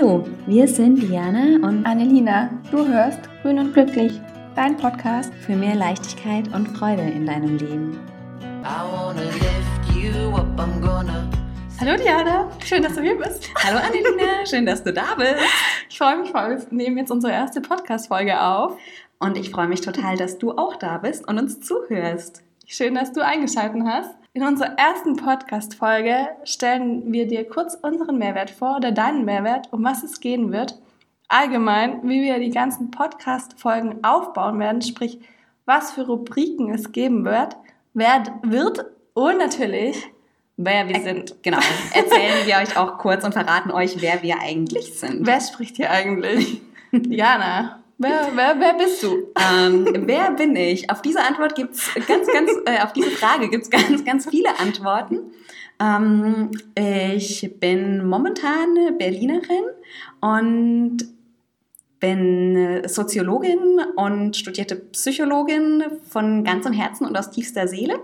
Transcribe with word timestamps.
Hallo, 0.00 0.24
wir 0.46 0.66
sind 0.66 1.02
Diana 1.02 1.56
und 1.68 1.84
Annelina. 1.84 2.48
Du 2.70 2.88
hörst 2.88 3.20
Grün 3.42 3.58
und 3.58 3.74
Glücklich, 3.74 4.18
dein 4.56 4.74
Podcast 4.78 5.30
für 5.34 5.54
mehr 5.54 5.74
Leichtigkeit 5.74 6.48
und 6.54 6.68
Freude 6.68 7.02
in 7.02 7.26
deinem 7.26 7.58
Leben. 7.58 8.00
Hallo 11.78 11.98
Diana, 12.02 12.48
schön, 12.64 12.82
dass 12.82 12.94
du 12.94 13.02
hier 13.02 13.18
bist. 13.18 13.50
Hallo 13.56 13.78
Annelina, 13.78 14.46
schön, 14.46 14.64
dass 14.64 14.82
du 14.82 14.90
da 14.90 15.16
bist. 15.18 15.36
Ich 15.90 15.98
freue 15.98 16.16
mich 16.16 16.30
voll, 16.30 16.56
wir 16.70 16.78
nehmen 16.78 16.96
jetzt 16.96 17.10
unsere 17.10 17.34
erste 17.34 17.60
Podcast-Folge 17.60 18.40
auf. 18.40 18.78
Und 19.18 19.36
ich 19.36 19.50
freue 19.50 19.68
mich 19.68 19.82
total, 19.82 20.16
dass 20.16 20.38
du 20.38 20.52
auch 20.52 20.76
da 20.76 20.96
bist 20.96 21.28
und 21.28 21.38
uns 21.38 21.60
zuhörst. 21.60 22.42
Schön, 22.66 22.94
dass 22.94 23.12
du 23.12 23.22
eingeschaltet 23.22 23.82
hast. 23.84 24.14
In 24.32 24.44
unserer 24.44 24.78
ersten 24.78 25.16
Podcast-Folge 25.16 26.28
stellen 26.44 27.12
wir 27.12 27.26
dir 27.26 27.48
kurz 27.48 27.76
unseren 27.82 28.16
Mehrwert 28.16 28.50
vor 28.50 28.76
oder 28.76 28.92
deinen 28.92 29.24
Mehrwert, 29.24 29.72
um 29.72 29.82
was 29.82 30.04
es 30.04 30.20
gehen 30.20 30.52
wird. 30.52 30.78
Allgemein, 31.26 32.08
wie 32.08 32.22
wir 32.22 32.38
die 32.38 32.50
ganzen 32.50 32.92
Podcast-Folgen 32.92 34.04
aufbauen 34.04 34.60
werden, 34.60 34.82
sprich, 34.82 35.18
was 35.64 35.90
für 35.90 36.06
Rubriken 36.06 36.72
es 36.72 36.92
geben 36.92 37.24
wird, 37.24 37.56
wer 37.92 38.22
wird 38.44 38.84
und 39.14 39.38
natürlich, 39.38 39.96
wer 40.56 40.88
wir 40.88 41.00
sind. 41.00 41.42
Genau. 41.42 41.58
Erzählen 41.92 42.46
wir 42.46 42.58
euch 42.58 42.76
auch 42.76 42.98
kurz 42.98 43.24
und 43.24 43.32
verraten 43.32 43.72
euch, 43.72 44.00
wer 44.00 44.22
wir 44.22 44.40
eigentlich 44.40 44.96
sind. 44.96 45.26
Wer 45.26 45.40
spricht 45.40 45.74
hier 45.74 45.90
eigentlich? 45.90 46.62
Diana. 46.92 47.82
Wer, 48.02 48.30
wer, 48.34 48.58
wer 48.58 48.74
bist 48.78 49.02
du? 49.02 49.30
Ähm, 49.38 49.86
wer 50.06 50.30
bin 50.30 50.56
ich? 50.56 50.88
Auf 50.88 51.02
diese 51.02 51.20
Antwort 51.22 51.54
gibt's 51.54 51.90
ganz, 52.08 52.26
ganz, 52.28 52.50
äh, 52.64 52.80
auf 52.82 52.94
diese 52.94 53.10
Frage 53.10 53.50
gibt 53.50 53.64
es 53.64 53.70
ganz, 53.70 54.02
ganz 54.06 54.26
viele 54.26 54.58
Antworten. 54.58 55.18
Ähm, 55.78 56.50
ich 56.74 57.56
bin 57.60 58.06
momentan 58.06 58.96
Berlinerin 58.96 59.64
und 60.22 60.96
bin 62.00 62.82
Soziologin 62.88 63.78
und 63.94 64.34
studierte 64.34 64.74
Psychologin 64.74 65.84
von 66.08 66.44
ganzem 66.44 66.72
Herzen 66.72 67.06
und 67.06 67.16
aus 67.16 67.30
tiefster 67.30 67.68
Seele 67.68 68.00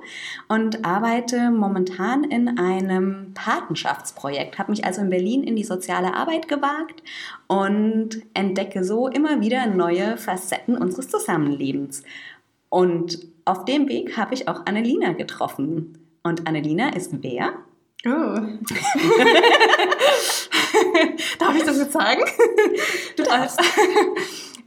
und 0.49 0.85
arbeite 0.85 1.51
momentan 1.51 2.25
in 2.25 2.59
einem 2.59 3.33
Patenschaftsprojekt. 3.35 4.59
Habe 4.59 4.73
mich 4.73 4.85
also 4.85 5.01
in 5.01 5.11
Berlin 5.11 5.43
in 5.43 5.57
die 5.57 5.65
soziale 5.65 6.15
Arbeit 6.15 6.47
gewagt 6.47 7.03
und 7.47 8.23
entdecke 8.35 8.85
so 8.85 9.09
immer 9.09 9.41
wieder 9.41 9.67
neue 9.67 10.19
Facetten 10.19 10.77
unseres 10.77 11.09
Zusammenlebens. 11.09 12.03
Und 12.69 13.27
auf 13.47 13.65
dem 13.65 13.89
Weg 13.89 14.19
habe 14.19 14.35
ich 14.35 14.47
auch 14.47 14.67
Annelina 14.67 15.13
getroffen. 15.13 15.99
Und 16.23 16.47
Annelina 16.47 16.95
ist 16.95 17.13
wer? 17.23 17.55
Oh. 18.05 18.11
Darf 21.39 21.57
ich 21.57 21.65
das 21.65 21.79
jetzt 21.79 21.93
sagen? 21.93 22.23
Du 23.17 23.23
darfst. 23.23 23.61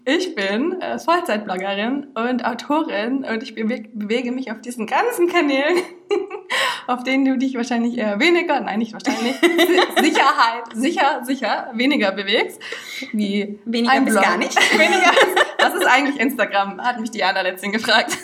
Ich 0.06 0.34
bin 0.34 0.82
äh, 0.82 0.98
Vollzeitbloggerin 0.98 2.08
und 2.16 2.44
Autorin 2.44 3.26
und 3.26 3.44
ich 3.44 3.54
bewege 3.54 4.32
mich 4.32 4.52
auf 4.52 4.60
diesen 4.60 4.88
ganzen 4.88 5.28
Kanälen, 5.28 5.84
auf 6.88 7.04
denen 7.04 7.26
du 7.26 7.38
dich 7.38 7.54
wahrscheinlich 7.54 7.96
eher 7.96 8.20
weniger, 8.20 8.60
nein, 8.60 8.80
nicht 8.80 8.94
wahrscheinlich, 8.94 9.36
Sicherheit, 10.02 10.64
sicher, 10.74 11.20
sicher, 11.26 11.70
weniger 11.74 12.12
bewegst. 12.12 12.60
Wie 13.12 13.60
weniger 13.66 14.02
bis 14.02 14.16
gar 14.16 14.38
nicht. 14.38 14.58
Weniger. 14.80 15.12
Was 15.60 15.76
ist 15.76 15.86
eigentlich 15.86 16.20
Instagram? 16.20 16.82
Hat 16.82 17.00
mich 17.00 17.12
Diana 17.12 17.42
letztens 17.42 17.74
gefragt. 17.74 18.18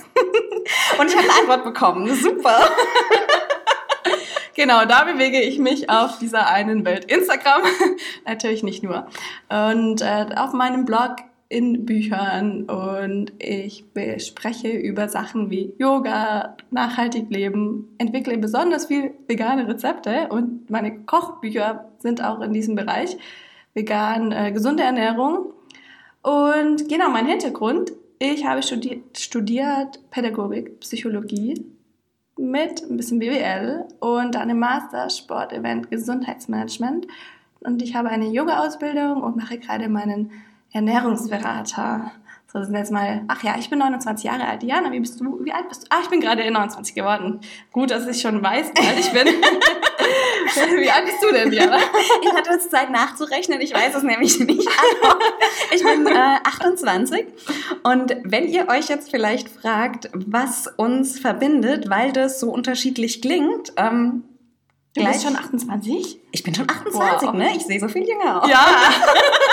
Und 0.98 1.08
ich 1.08 1.16
habe 1.16 1.30
eine 1.30 1.39
Antwort 1.39 1.64
bekommen. 1.66 2.16
Super. 2.16 2.72
Genau, 4.55 4.85
da 4.85 5.03
bewege 5.03 5.41
ich 5.41 5.59
mich 5.59 5.89
auf 5.89 6.17
dieser 6.19 6.47
einen 6.47 6.85
Welt. 6.85 7.11
Instagram, 7.11 7.63
natürlich 8.25 8.63
nicht 8.63 8.83
nur. 8.83 9.08
Und 9.49 10.02
äh, 10.02 10.27
auf 10.38 10.53
meinem 10.53 10.85
Blog 10.85 11.17
in 11.49 11.85
Büchern 11.85 12.63
und 12.63 13.33
ich 13.38 13.86
spreche 14.17 14.70
über 14.70 15.09
Sachen 15.09 15.52
wie 15.52 15.73
Yoga, 15.77 16.58
nachhaltig 16.71 17.30
leben, 17.30 17.93
entwickle 17.98 18.37
besonders 18.37 18.87
viel 18.87 19.14
vegane 19.27 19.67
Rezepte 19.67 20.30
und 20.30 20.70
meine 20.70 20.99
Kochbücher 21.02 21.92
sind 21.99 22.23
auch 22.23 22.42
in 22.42 22.54
diesem 22.54 22.75
Bereich. 22.75 23.17
Vegan, 23.73 24.31
äh, 24.31 24.52
gesunde 24.54 24.83
Ernährung. 24.83 25.52
Und 26.21 26.87
genau, 26.87 27.09
mein 27.09 27.27
Hintergrund, 27.27 27.92
ich 28.20 28.45
habe 28.45 28.64
studiert, 28.64 29.17
studiert 29.17 29.99
Pädagogik, 30.09 30.80
Psychologie 30.80 31.74
mit 32.38 32.82
ein 32.82 32.98
bisschen 32.98 33.20
BWL 33.20 33.86
und 34.00 34.36
dann 34.36 34.50
im 34.50 34.60
Master 34.60 35.10
Sport, 35.10 35.54
Event, 35.54 35.90
Gesundheitsmanagement. 35.90 37.08
Und 37.62 37.82
ich 37.82 37.96
habe 37.96 38.10
eine 38.10 38.28
Yoga-Ausbildung 38.28 39.23
und 39.23 39.38
mache 39.38 39.58
gerade 39.58 39.90
meinen 39.90 40.32
Ernährungsberater. 40.72 42.12
So, 42.55 42.64
sind 42.64 42.76
jetzt 42.76 42.92
mal, 42.93 43.21
ach 43.27 43.43
ja, 43.43 43.55
ich 43.60 43.70
bin 43.70 43.80
29 43.80 44.23
Jahre 44.23 44.48
alt. 44.48 44.61
Diana, 44.61 44.89
wie 44.89 45.02
bist 45.02 45.20
du? 45.20 45.43
Wie 45.43 45.52
alt 45.52 45.67
bist 45.67 45.83
du? 45.83 45.88
Ah, 45.89 45.99
ich 46.02 46.08
bin 46.08 46.21
gerade 46.21 46.49
29 46.49 46.95
geworden. 46.95 47.42
Gut, 47.73 47.92
dass 47.92 48.08
ich 48.08 48.21
schon 48.21 48.42
weiß, 48.42 48.71
wie 48.73 48.88
alt 48.88 48.98
ich 48.98 49.11
bin. 49.11 49.27
wie 50.80 50.89
alt 50.89 51.04
bist 51.04 51.21
du 51.21 51.33
denn, 51.33 51.52
Diana? 51.52 51.80
Ich 52.21 52.32
hatte 52.32 52.52
jetzt 52.52 52.71
Zeit 52.71 52.92
nachzurechnen. 52.92 53.60
Ich 53.60 53.73
weiß 53.73 53.95
es 53.95 54.04
nämlich 54.04 54.39
nicht. 54.39 54.70
Also, 54.70 55.17
ich 55.76 55.83
bin 55.83 56.08
äh, 56.08 56.38
28. 56.45 57.26
Und 57.83 58.16
wenn 58.23 58.48
ihr 58.48 58.70
euch 58.70 58.87
jetzt 58.87 59.11
vielleicht 59.11 59.49
fragt, 59.49 60.10
was 60.14 60.67
uns 60.77 61.20
verbindet, 61.20 61.89
weil 61.89 62.14
das 62.14 62.39
so 62.39 62.54
unterschiedlich 62.54 63.22
klingt, 63.22 63.73
ähm, 63.76 64.23
Du 64.95 65.04
bist 65.04 65.23
schon 65.23 65.36
28? 65.36 66.22
Ich 66.32 66.43
bin 66.43 66.55
schon 66.55 66.70
28, 66.70 67.27
wow. 67.27 67.36
ne? 67.36 67.54
Ich 67.54 67.66
sehe 67.66 67.82
so 67.82 67.89
viel 67.89 68.08
jünger 68.08 68.42
aus. 68.42 68.49
Ja. 68.49 68.66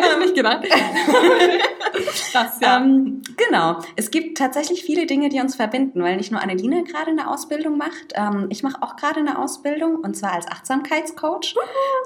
das 0.00 0.10
hätte 0.10 0.18
ich 0.18 0.24
nicht 0.24 0.34
gedacht. 0.34 0.64
Krass, 2.32 2.58
ja. 2.60 2.78
Ähm, 2.78 3.22
genau. 3.36 3.78
Es 3.96 4.10
gibt 4.10 4.38
tatsächlich 4.38 4.82
viele 4.82 5.06
Dinge, 5.06 5.28
die 5.28 5.40
uns 5.40 5.54
verbinden, 5.54 6.02
weil 6.02 6.16
nicht 6.16 6.32
nur 6.32 6.40
Annelina 6.40 6.82
gerade 6.82 7.10
eine 7.10 7.30
Ausbildung 7.30 7.78
macht. 7.78 8.12
Ähm, 8.14 8.46
ich 8.50 8.62
mache 8.62 8.82
auch 8.82 8.96
gerade 8.96 9.20
eine 9.20 9.38
Ausbildung 9.38 9.96
und 9.96 10.16
zwar 10.16 10.32
als 10.32 10.46
Achtsamkeitscoach. 10.48 11.54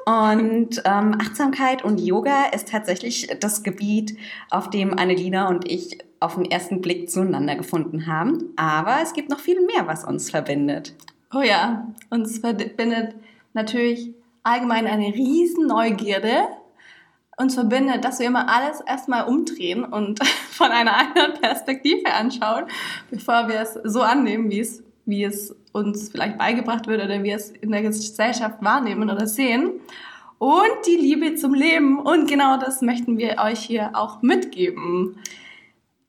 Und 0.06 0.82
ähm, 0.84 1.16
Achtsamkeit 1.20 1.84
und 1.84 2.00
Yoga 2.00 2.46
ist 2.54 2.68
tatsächlich 2.68 3.28
das 3.40 3.62
Gebiet, 3.62 4.16
auf 4.50 4.70
dem 4.70 4.98
Annelina 4.98 5.48
und 5.48 5.70
ich 5.70 5.98
auf 6.20 6.34
den 6.34 6.44
ersten 6.44 6.80
Blick 6.80 7.10
zueinander 7.10 7.56
gefunden 7.56 8.06
haben. 8.06 8.52
Aber 8.56 8.98
es 9.02 9.12
gibt 9.12 9.30
noch 9.30 9.40
viel 9.40 9.60
mehr, 9.64 9.86
was 9.86 10.04
uns 10.04 10.30
verbindet. 10.30 10.94
Oh 11.34 11.42
ja, 11.42 11.86
uns 12.10 12.38
verbindet 12.38 13.14
natürlich 13.52 14.14
allgemein 14.42 14.86
eine 14.86 15.14
riesen 15.14 15.66
Neugierde 15.66 16.48
uns 17.38 17.54
verbindet, 17.54 18.04
dass 18.04 18.18
wir 18.18 18.26
immer 18.26 18.48
alles 18.48 18.80
erstmal 18.80 19.26
umdrehen 19.26 19.84
und 19.84 20.22
von 20.50 20.70
einer 20.70 20.96
anderen 20.96 21.34
Perspektive 21.40 22.12
anschauen, 22.12 22.64
bevor 23.10 23.48
wir 23.48 23.60
es 23.60 23.78
so 23.84 24.02
annehmen, 24.02 24.50
wie 24.50 24.60
es, 24.60 24.82
wie 25.06 25.24
es 25.24 25.54
uns 25.72 26.10
vielleicht 26.10 26.38
beigebracht 26.38 26.86
wird 26.86 27.02
oder 27.02 27.22
wir 27.22 27.36
es 27.36 27.50
in 27.50 27.70
der 27.70 27.82
Gesellschaft 27.82 28.62
wahrnehmen 28.62 29.08
oder 29.08 29.26
sehen. 29.26 29.80
Und 30.38 30.86
die 30.86 30.96
Liebe 30.96 31.34
zum 31.34 31.54
Leben. 31.54 31.98
Und 31.98 32.28
genau 32.28 32.58
das 32.58 32.80
möchten 32.80 33.18
wir 33.18 33.38
euch 33.38 33.60
hier 33.60 33.90
auch 33.94 34.22
mitgeben. 34.22 35.18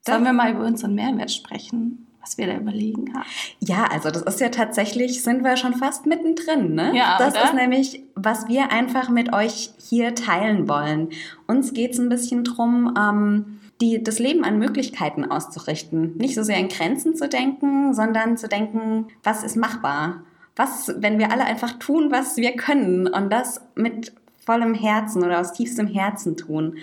Sollen 0.01 0.23
wir 0.23 0.33
mal 0.33 0.51
über 0.51 0.65
unseren 0.65 0.93
Mehrwert 0.93 1.31
sprechen? 1.31 2.08
Was 2.29 2.37
wir 2.37 2.45
da 2.45 2.57
überlegen 2.57 3.11
haben. 3.15 3.25
Ja, 3.59 3.85
also 3.85 4.11
das 4.11 4.21
ist 4.21 4.39
ja 4.39 4.49
tatsächlich, 4.49 5.23
sind 5.23 5.43
wir 5.43 5.57
schon 5.57 5.73
fast 5.73 6.05
mittendrin, 6.05 6.75
ne? 6.75 6.95
Ja, 6.95 7.17
Das 7.17 7.33
oder? 7.33 7.45
ist 7.45 7.53
nämlich, 7.55 8.03
was 8.13 8.47
wir 8.47 8.71
einfach 8.71 9.09
mit 9.09 9.33
euch 9.33 9.71
hier 9.79 10.13
teilen 10.13 10.69
wollen. 10.69 11.09
Uns 11.47 11.73
geht 11.73 11.93
es 11.93 11.99
ein 11.99 12.09
bisschen 12.09 12.43
drum, 12.43 12.93
ähm, 12.99 13.59
die, 13.81 14.03
das 14.03 14.19
Leben 14.19 14.43
an 14.43 14.59
Möglichkeiten 14.59 15.25
auszurichten. 15.25 16.17
Nicht 16.17 16.35
so 16.35 16.43
sehr 16.43 16.57
in 16.57 16.67
Grenzen 16.67 17.15
zu 17.15 17.27
denken, 17.27 17.95
sondern 17.95 18.37
zu 18.37 18.47
denken, 18.47 19.07
was 19.23 19.43
ist 19.43 19.55
machbar? 19.55 20.21
Was, 20.55 20.93
wenn 20.97 21.17
wir 21.17 21.31
alle 21.31 21.45
einfach 21.45 21.79
tun, 21.79 22.11
was 22.11 22.37
wir 22.37 22.51
können 22.51 23.07
und 23.07 23.31
das 23.31 23.61
mit 23.75 24.13
vollem 24.49 24.73
Herzen 24.73 25.23
oder 25.23 25.39
aus 25.39 25.53
tiefstem 25.53 25.85
Herzen 25.85 26.35
tun. 26.35 26.77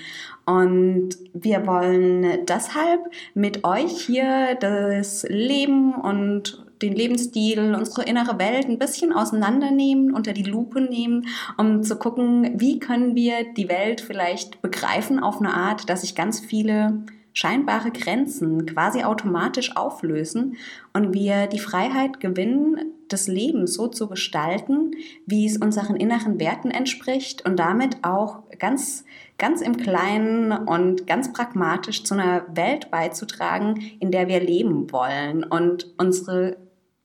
Und 0.45 1.17
wir 1.35 1.67
wollen 1.67 2.47
deshalb 2.47 3.01
mit 3.35 3.65
euch 3.65 4.03
hier 4.03 4.55
das 4.61 5.27
Leben 5.29 5.93
und 5.93 6.65
den 6.81 6.95
Lebensstil, 6.95 7.75
unsere 7.75 8.05
innere 8.05 8.39
Welt 8.39 8.69
ein 8.69 8.79
bisschen 8.79 9.13
auseinandernehmen, 9.13 10.15
unter 10.15 10.33
die 10.33 10.45
Lupe 10.45 10.81
nehmen, 10.81 11.27
um 11.57 11.83
zu 11.83 11.97
gucken, 11.97 12.53
wie 12.61 12.79
können 12.79 13.17
wir 13.17 13.53
die 13.57 13.69
Welt 13.69 14.01
vielleicht 14.01 14.63
begreifen 14.63 15.19
auf 15.19 15.41
eine 15.41 15.53
Art, 15.53 15.91
dass 15.91 16.03
sich 16.03 16.15
ganz 16.15 16.39
viele 16.39 17.03
scheinbare 17.37 17.91
Grenzen 17.91 18.65
quasi 18.65 19.05
automatisch 19.05 19.77
auflösen 19.77 20.57
und 20.95 21.13
wir 21.13 21.49
die 21.49 21.59
Freiheit 21.59 22.19
gewinnen, 22.19 22.95
das 23.09 23.29
Leben 23.29 23.67
so 23.67 23.89
zu 23.89 24.09
gestalten, 24.09 24.93
wie 25.27 25.45
es 25.45 25.59
unseren 25.59 25.97
inneren 25.97 26.41
Werten 26.41 26.71
entspricht 26.71 27.45
und 27.45 27.59
damit 27.59 27.99
auch 28.03 28.45
ganz, 28.59 29.05
ganz 29.37 29.61
im 29.61 29.77
Kleinen 29.77 30.51
und 30.51 31.07
ganz 31.07 31.31
pragmatisch 31.35 32.05
zu 32.05 32.15
einer 32.15 32.47
Welt 32.57 32.91
beizutragen, 32.91 33.83
in 34.01 34.11
der 34.11 34.29
wir 34.29 34.41
leben 34.41 34.91
wollen 34.91 35.45
und 35.45 35.93
unsere 35.99 36.57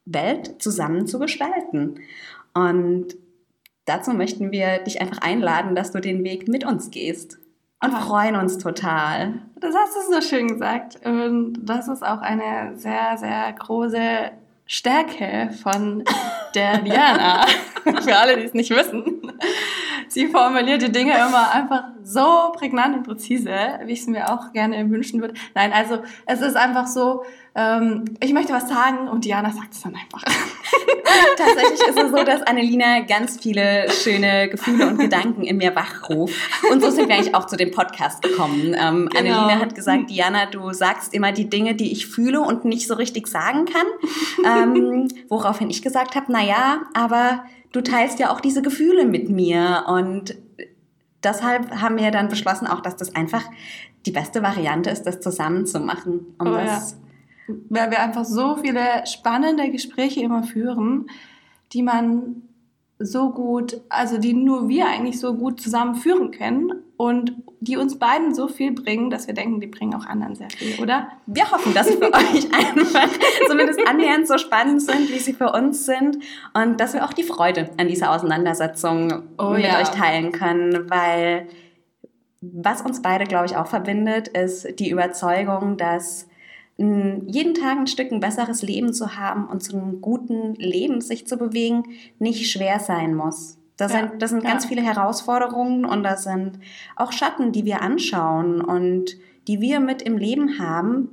Welt 0.05 0.61
zusammen 0.61 1.07
zu 1.07 1.19
gestalten. 1.19 1.95
Und 2.53 3.17
dazu 3.83 4.11
möchten 4.11 4.53
wir 4.53 4.79
dich 4.79 5.01
einfach 5.01 5.17
einladen, 5.17 5.75
dass 5.75 5.91
du 5.91 5.99
den 5.99 6.23
Weg 6.23 6.47
mit 6.47 6.65
uns 6.65 6.89
gehst. 6.89 7.40
Und 7.83 7.93
freuen 7.93 8.35
uns 8.35 8.57
total. 8.59 9.33
Das 9.55 9.75
hast 9.75 9.95
du 9.95 10.13
so 10.13 10.21
schön 10.21 10.47
gesagt. 10.47 10.99
Und 11.03 11.57
das 11.63 11.87
ist 11.87 12.03
auch 12.03 12.21
eine 12.21 12.77
sehr, 12.77 13.17
sehr 13.17 13.53
große 13.53 14.31
Stärke 14.67 15.49
von 15.63 16.03
der 16.53 16.77
Diana. 16.79 17.45
Für 18.01 18.15
alle, 18.15 18.37
die 18.37 18.43
es 18.43 18.53
nicht 18.53 18.69
wissen. 18.69 19.33
Sie 20.11 20.27
formuliert 20.27 20.81
die 20.81 20.91
Dinge 20.91 21.13
immer 21.13 21.51
einfach 21.51 21.85
so 22.03 22.51
prägnant 22.53 22.97
und 22.97 23.03
präzise, 23.03 23.55
wie 23.85 23.93
ich 23.93 24.01
es 24.01 24.07
mir 24.07 24.29
auch 24.29 24.51
gerne 24.51 24.89
wünschen 24.89 25.21
würde. 25.21 25.35
Nein, 25.55 25.71
also 25.71 25.99
es 26.25 26.41
ist 26.41 26.57
einfach 26.57 26.85
so, 26.85 27.23
ähm, 27.55 28.03
ich 28.19 28.33
möchte 28.33 28.51
was 28.51 28.67
sagen 28.67 29.07
und 29.07 29.23
Diana 29.23 29.51
sagt 29.51 29.73
es 29.73 29.81
dann 29.81 29.95
einfach. 29.95 30.21
Tatsächlich 31.37 31.79
ist 31.87 31.97
es 31.97 32.11
so, 32.11 32.23
dass 32.25 32.41
Annelina 32.41 32.99
ganz 33.01 33.39
viele 33.41 33.89
schöne 33.89 34.49
Gefühle 34.49 34.87
und 34.87 34.99
Gedanken 34.99 35.43
in 35.43 35.55
mir 35.55 35.75
wachruft. 35.77 36.35
Und 36.69 36.81
so 36.81 36.89
sind 36.89 37.07
wir 37.07 37.15
eigentlich 37.15 37.33
auch 37.33 37.47
zu 37.47 37.55
dem 37.55 37.71
Podcast 37.71 38.21
gekommen. 38.21 38.75
Ähm, 38.77 39.07
Genau. 39.11 39.17
Annelina 39.17 39.61
hat 39.61 39.75
gesagt, 39.75 40.09
Diana, 40.09 40.45
du 40.45 40.73
sagst 40.73 41.13
immer 41.13 41.31
die 41.31 41.49
Dinge, 41.49 41.75
die 41.75 41.93
ich 41.93 42.07
fühle 42.07 42.41
und 42.41 42.65
nicht 42.65 42.85
so 42.85 42.95
richtig 42.95 43.27
sagen 43.27 43.65
kann. 43.65 43.87
Ähm, 44.45 45.07
woraufhin 45.29 45.69
ich 45.69 45.81
gesagt 45.81 46.15
habe, 46.15 46.25
na 46.29 46.43
ja, 46.43 46.81
aber 46.93 47.45
du 47.71 47.81
teilst 47.81 48.19
ja 48.19 48.31
auch 48.31 48.41
diese 48.41 48.61
Gefühle 48.61 49.05
mit 49.05 49.29
mir. 49.29 49.85
Und 49.87 50.35
deshalb 51.23 51.71
haben 51.81 51.97
wir 51.97 52.11
dann 52.11 52.29
beschlossen 52.29 52.67
auch, 52.67 52.81
dass 52.81 52.95
das 52.95 53.15
einfach 53.15 53.43
die 54.05 54.11
beste 54.11 54.41
Variante 54.41 54.89
ist, 54.89 55.03
das 55.03 55.19
zusammen 55.19 55.65
zu 55.65 55.79
machen. 55.79 56.35
Um 56.39 56.47
Oh 56.47 56.55
das 56.55 56.97
Weil 57.69 57.91
wir 57.91 58.01
einfach 58.01 58.25
so 58.25 58.57
viele 58.57 59.05
spannende 59.05 59.69
Gespräche 59.69 60.21
immer 60.21 60.43
führen, 60.43 61.07
die 61.73 61.83
man 61.83 62.43
so 62.99 63.31
gut, 63.31 63.81
also 63.89 64.17
die 64.17 64.33
nur 64.33 64.69
wir 64.69 64.87
eigentlich 64.87 65.19
so 65.19 65.33
gut 65.35 65.59
zusammen 65.59 65.95
führen 65.95 66.31
können 66.31 66.73
und 66.97 67.33
die 67.61 67.77
uns 67.77 67.99
beiden 67.99 68.33
so 68.33 68.47
viel 68.47 68.73
bringen, 68.73 69.11
dass 69.11 69.27
wir 69.27 69.35
denken, 69.35 69.61
die 69.61 69.67
bringen 69.67 69.93
auch 69.93 70.05
anderen 70.05 70.35
sehr 70.35 70.49
viel, 70.49 70.81
oder? 70.81 71.07
Wir 71.27 71.49
hoffen, 71.51 71.75
dass 71.75 71.87
sie 71.87 71.93
für 71.93 72.11
euch 72.13 72.51
einfach 72.51 73.07
zumindest 73.47 73.79
annähernd 73.87 74.27
so 74.27 74.39
spannend 74.39 74.81
sind, 74.81 75.09
wie 75.11 75.19
sie 75.19 75.33
für 75.33 75.51
uns 75.51 75.85
sind 75.85 76.17
und 76.55 76.79
dass 76.79 76.95
wir 76.95 77.05
auch 77.05 77.13
die 77.13 77.23
Freude 77.23 77.69
an 77.77 77.87
dieser 77.87 78.11
Auseinandersetzung 78.11 79.23
Oh 79.37 79.51
mit 79.51 79.63
ja. 79.63 79.79
euch 79.79 79.89
teilen 79.89 80.31
können, 80.31 80.89
weil 80.89 81.47
was 82.41 82.81
uns 82.81 83.03
beide, 83.03 83.25
glaube 83.25 83.45
ich, 83.45 83.55
auch 83.55 83.67
verbindet, 83.67 84.27
ist 84.29 84.79
die 84.79 84.89
Überzeugung, 84.89 85.77
dass 85.77 86.27
jeden 86.77 87.53
Tag 87.53 87.77
ein 87.77 87.85
Stück 87.85 88.11
ein 88.11 88.21
besseres 88.21 88.63
Leben 88.63 88.91
zu 88.91 89.15
haben 89.15 89.45
und 89.45 89.61
zu 89.61 89.77
einem 89.77 90.01
guten 90.01 90.55
Leben 90.55 90.99
sich 90.99 91.27
zu 91.27 91.37
bewegen, 91.37 91.83
nicht 92.17 92.49
schwer 92.49 92.79
sein 92.79 93.13
muss. 93.13 93.59
Das 93.77 93.93
Ja, 93.93 93.99
sind, 93.99 94.21
das 94.21 94.29
sind 94.29 94.43
ganz 94.43 94.63
ja. 94.63 94.69
viele 94.69 94.81
Herausforderungen 94.81 95.85
und 95.85 96.03
das 96.03 96.23
sind 96.23 96.59
auch 96.95 97.11
Schatten, 97.11 97.51
die 97.51 97.65
wir 97.65 97.81
anschauen 97.81 98.61
und 98.61 99.15
die 99.47 99.59
wir 99.61 99.79
mit 99.79 100.01
im 100.01 100.17
Leben 100.17 100.59
haben. 100.59 101.09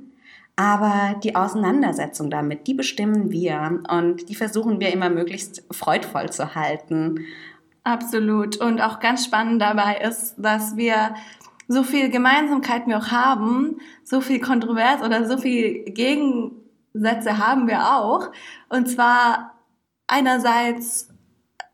Aber 0.55 1.15
die 1.23 1.35
Auseinandersetzung 1.35 2.29
damit, 2.29 2.67
die 2.67 2.73
bestimmen 2.73 3.31
wir 3.31 3.81
und 3.89 4.27
die 4.27 4.35
versuchen 4.35 4.79
wir 4.81 4.91
immer 4.91 5.09
möglichst 5.09 5.63
freudvoll 5.71 6.29
zu 6.31 6.53
halten. 6.53 7.25
Absolut. 7.83 8.57
Und 8.57 8.81
auch 8.81 8.99
ganz 8.99 9.23
spannend 9.23 9.61
dabei 9.61 9.97
ist, 9.97 10.35
dass 10.37 10.75
wir 10.75 11.15
so 11.69 11.83
viel 11.83 12.09
Gemeinsamkeiten 12.09 12.89
wir 12.89 12.97
auch 12.97 13.11
haben, 13.11 13.77
so 14.03 14.21
viel 14.21 14.41
Kontrovers 14.41 15.01
oder 15.01 15.27
so 15.29 15.37
viel 15.37 15.85
Gegensätze 15.85 17.37
haben 17.37 17.67
wir 17.67 17.95
auch. 17.95 18.31
Und 18.69 18.89
zwar 18.89 19.53
einerseits, 20.07 21.08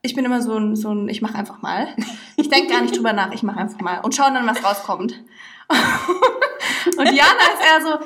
ich 0.05 0.15
bin 0.15 0.23
immer 0.23 0.41
so 0.41 0.57
ein, 0.57 0.75
so 0.75 0.93
ein 0.93 1.09
ich 1.09 1.21
mache 1.21 1.35
einfach 1.35 1.61
mal. 1.61 1.87
Ich 2.37 2.49
denke 2.49 2.73
gar 2.73 2.81
nicht 2.81 2.95
drüber 2.95 3.13
nach, 3.13 3.31
ich 3.31 3.43
mache 3.43 3.59
einfach 3.59 3.79
mal 3.79 4.01
und 4.01 4.13
schau 4.13 4.29
dann, 4.29 4.45
was 4.45 4.61
rauskommt. 4.61 5.13
und 6.97 7.05
Jana 7.05 7.13
ist 7.13 7.63
eher 7.63 7.81
so, 7.81 8.05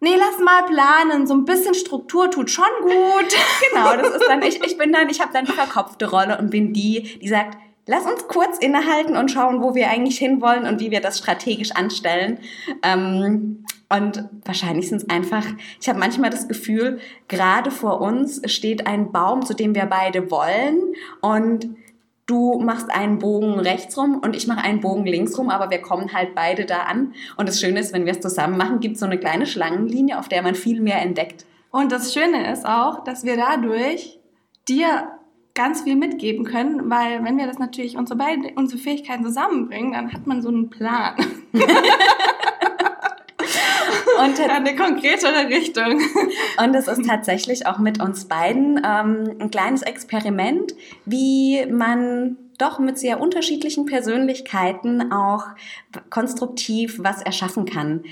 nee, 0.00 0.16
lass 0.16 0.40
mal 0.40 0.64
planen, 0.64 1.28
so 1.28 1.34
ein 1.34 1.44
bisschen 1.44 1.74
Struktur 1.74 2.28
tut 2.28 2.50
schon 2.50 2.64
gut. 2.82 3.34
Genau, 3.70 3.96
das 3.96 4.16
ist 4.16 4.26
dann, 4.26 4.42
ich, 4.42 4.60
ich 4.64 4.76
bin 4.76 4.92
dann, 4.92 5.08
ich 5.08 5.20
habe 5.20 5.32
dann 5.32 5.44
die 5.44 5.52
verkopfte 5.52 6.10
Rolle 6.10 6.38
und 6.38 6.50
bin 6.50 6.72
die, 6.72 7.18
die 7.20 7.28
sagt, 7.28 7.56
lass 7.86 8.04
uns 8.04 8.28
kurz 8.28 8.58
innehalten 8.58 9.16
und 9.16 9.30
schauen, 9.30 9.62
wo 9.62 9.74
wir 9.74 9.88
eigentlich 9.88 10.18
hinwollen 10.18 10.66
und 10.66 10.80
wie 10.80 10.90
wir 10.90 11.00
das 11.00 11.18
strategisch 11.18 11.72
anstellen. 11.72 12.38
Ähm, 12.82 13.64
und 13.88 14.28
wahrscheinlich 14.44 14.88
sind 14.88 15.02
es 15.02 15.08
einfach, 15.08 15.44
ich 15.80 15.88
habe 15.88 15.98
manchmal 15.98 16.30
das 16.30 16.48
Gefühl, 16.48 16.98
gerade 17.28 17.70
vor 17.70 18.00
uns 18.00 18.42
steht 18.50 18.86
ein 18.86 19.12
Baum, 19.12 19.46
zu 19.46 19.54
dem 19.54 19.76
wir 19.76 19.86
beide 19.86 20.30
wollen 20.30 20.80
und 21.20 21.68
du 22.26 22.58
machst 22.58 22.90
einen 22.90 23.20
Bogen 23.20 23.60
rechts 23.60 23.96
rum 23.96 24.18
und 24.18 24.34
ich 24.34 24.48
mache 24.48 24.64
einen 24.64 24.80
Bogen 24.80 25.06
links 25.06 25.38
rum, 25.38 25.48
aber 25.48 25.70
wir 25.70 25.78
kommen 25.78 26.12
halt 26.12 26.34
beide 26.34 26.64
da 26.64 26.80
an. 26.82 27.14
Und 27.36 27.48
das 27.48 27.60
Schöne 27.60 27.78
ist, 27.78 27.92
wenn 27.92 28.04
wir 28.04 28.12
es 28.12 28.20
zusammen 28.20 28.56
machen, 28.56 28.80
gibt 28.80 28.94
es 28.94 29.00
so 29.00 29.06
eine 29.06 29.18
kleine 29.18 29.46
Schlangenlinie, 29.46 30.18
auf 30.18 30.28
der 30.28 30.42
man 30.42 30.56
viel 30.56 30.80
mehr 30.80 31.00
entdeckt. 31.00 31.46
Und 31.70 31.92
das 31.92 32.12
Schöne 32.12 32.50
ist 32.52 32.66
auch, 32.66 33.04
dass 33.04 33.24
wir 33.24 33.36
dadurch 33.36 34.18
dir 34.68 35.15
ganz 35.56 35.82
viel 35.82 35.96
mitgeben 35.96 36.44
können, 36.44 36.88
weil 36.88 37.24
wenn 37.24 37.36
wir 37.38 37.46
das 37.48 37.58
natürlich 37.58 37.96
unsere 37.96 38.16
beiden 38.16 38.56
unsere 38.56 38.80
Fähigkeiten 38.80 39.24
zusammenbringen, 39.24 39.92
dann 39.92 40.12
hat 40.12 40.26
man 40.26 40.40
so 40.42 40.48
einen 40.48 40.70
Plan. 40.70 41.14
Und 44.18 44.40
Eine 44.40 44.74
konkretere 44.74 45.48
Richtung. 45.48 46.00
Und 46.62 46.74
es 46.74 46.88
ist 46.88 47.06
tatsächlich 47.06 47.66
auch 47.66 47.78
mit 47.78 48.00
uns 48.00 48.24
beiden 48.24 48.78
ähm, 48.78 49.36
ein 49.38 49.50
kleines 49.50 49.82
Experiment, 49.82 50.72
wie 51.04 51.66
man 51.66 52.36
doch 52.58 52.78
mit 52.78 52.98
sehr 52.98 53.20
unterschiedlichen 53.20 53.84
Persönlichkeiten 53.84 55.12
auch 55.12 55.48
konstruktiv 56.08 56.98
was 57.02 57.20
erschaffen 57.20 57.66
kann. 57.66 58.04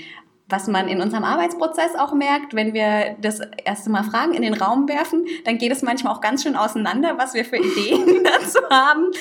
Was 0.47 0.67
man 0.67 0.87
in 0.87 1.01
unserem 1.01 1.23
Arbeitsprozess 1.23 1.95
auch 1.97 2.13
merkt, 2.13 2.53
wenn 2.53 2.73
wir 2.73 3.15
das 3.19 3.39
erste 3.63 3.89
Mal 3.89 4.03
Fragen 4.03 4.33
in 4.33 4.43
den 4.43 4.53
Raum 4.53 4.87
werfen, 4.87 5.25
dann 5.43 5.57
geht 5.57 5.71
es 5.71 5.81
manchmal 5.81 6.13
auch 6.13 6.21
ganz 6.21 6.43
schön 6.43 6.55
auseinander, 6.55 7.17
was 7.17 7.33
wir 7.33 7.45
für 7.45 7.57
Ideen 7.57 8.23
dazu 8.23 8.59
haben. 8.69 9.11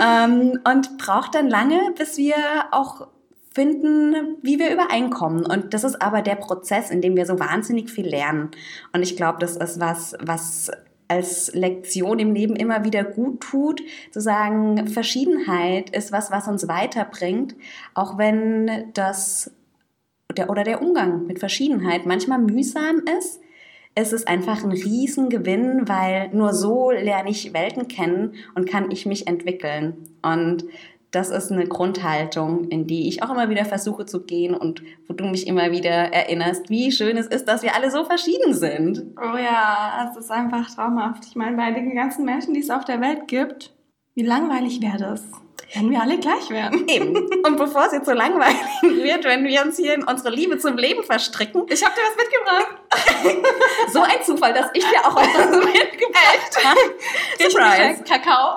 Ähm, 0.00 0.60
und 0.64 0.98
braucht 0.98 1.36
dann 1.36 1.48
lange, 1.48 1.92
bis 1.96 2.16
wir 2.16 2.34
auch 2.72 3.06
finden, 3.54 4.38
wie 4.42 4.58
wir 4.58 4.72
übereinkommen. 4.72 5.46
Und 5.46 5.74
das 5.74 5.84
ist 5.84 6.00
aber 6.02 6.22
der 6.22 6.36
Prozess, 6.36 6.90
in 6.90 7.00
dem 7.00 7.16
wir 7.16 7.26
so 7.26 7.38
wahnsinnig 7.38 7.90
viel 7.90 8.08
lernen. 8.08 8.50
Und 8.92 9.02
ich 9.02 9.16
glaube, 9.16 9.38
das 9.38 9.56
ist 9.56 9.78
was, 9.78 10.16
was 10.20 10.70
als 11.08 11.52
Lektion 11.54 12.18
im 12.18 12.34
Leben 12.34 12.56
immer 12.56 12.84
wieder 12.84 13.04
gut 13.04 13.40
tut, 13.40 13.82
zu 14.10 14.20
sagen, 14.20 14.86
Verschiedenheit 14.88 15.90
ist 15.90 16.10
was, 16.10 16.30
was 16.30 16.48
uns 16.48 16.68
weiterbringt, 16.68 17.54
auch 17.94 18.16
wenn 18.16 18.90
das 18.94 19.50
der, 20.34 20.50
oder 20.50 20.64
der 20.64 20.82
Umgang 20.82 21.26
mit 21.26 21.38
Verschiedenheit 21.38 22.06
manchmal 22.06 22.38
mühsam 22.38 23.02
ist. 23.18 23.40
Es 23.94 24.12
ist 24.12 24.26
einfach 24.26 24.64
ein 24.64 24.72
Riesengewinn, 24.72 25.86
weil 25.86 26.30
nur 26.32 26.54
so 26.54 26.90
lerne 26.90 27.30
ich 27.30 27.52
Welten 27.52 27.88
kennen 27.88 28.34
und 28.54 28.68
kann 28.68 28.90
ich 28.90 29.04
mich 29.04 29.26
entwickeln. 29.26 30.08
Und 30.22 30.64
das 31.12 31.28
ist 31.28 31.52
eine 31.52 31.66
Grundhaltung, 31.66 32.68
in 32.68 32.86
die 32.86 33.06
ich 33.06 33.22
auch 33.22 33.30
immer 33.30 33.50
wieder 33.50 33.66
versuche 33.66 34.06
zu 34.06 34.24
gehen 34.24 34.54
und 34.54 34.82
wo 35.06 35.12
du 35.12 35.24
mich 35.24 35.46
immer 35.46 35.70
wieder 35.70 35.90
erinnerst, 35.90 36.70
wie 36.70 36.90
schön 36.90 37.18
es 37.18 37.26
ist, 37.26 37.46
dass 37.46 37.62
wir 37.62 37.76
alle 37.76 37.90
so 37.90 38.04
verschieden 38.04 38.54
sind. 38.54 39.04
Oh 39.18 39.36
ja, 39.36 40.10
es 40.10 40.16
ist 40.16 40.30
einfach 40.30 40.74
traumhaft. 40.74 41.26
Ich 41.26 41.36
meine, 41.36 41.56
bei 41.58 41.70
den 41.70 41.94
ganzen 41.94 42.24
Menschen, 42.24 42.54
die 42.54 42.60
es 42.60 42.70
auf 42.70 42.86
der 42.86 43.02
Welt 43.02 43.28
gibt, 43.28 43.74
wie 44.14 44.24
langweilig 44.24 44.80
wäre 44.80 44.96
das, 44.96 45.22
wenn 45.74 45.90
wir 45.90 46.00
alle 46.00 46.18
gleich 46.18 46.50
wären. 46.50 46.86
Eben. 46.86 47.16
Und 47.16 47.56
bevor 47.56 47.86
es 47.86 47.92
jetzt 47.92 48.06
so 48.06 48.12
langweilig 48.12 48.56
wird, 48.82 49.24
wenn 49.24 49.44
wir 49.44 49.62
uns 49.62 49.76
hier 49.76 49.94
in 49.94 50.04
unsere 50.04 50.30
Liebe 50.34 50.58
zum 50.58 50.76
Leben 50.76 51.02
verstricken, 51.02 51.64
Ich 51.68 51.84
habe 51.84 51.94
dir 51.94 52.02
was 52.02 52.16
mitgebracht. 52.16 53.52
so 53.92 54.02
ein 54.02 54.22
Zufall, 54.24 54.52
dass 54.52 54.66
ich 54.74 54.84
dir 54.84 55.06
auch 55.06 55.16
was 55.16 55.26
mitgebracht 55.64 56.64
habe. 56.64 57.50
Surprise. 57.50 58.04
Kakao. 58.04 58.56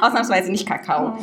Ausnahmsweise 0.00 0.50
nicht 0.50 0.68
Kakao. 0.68 1.16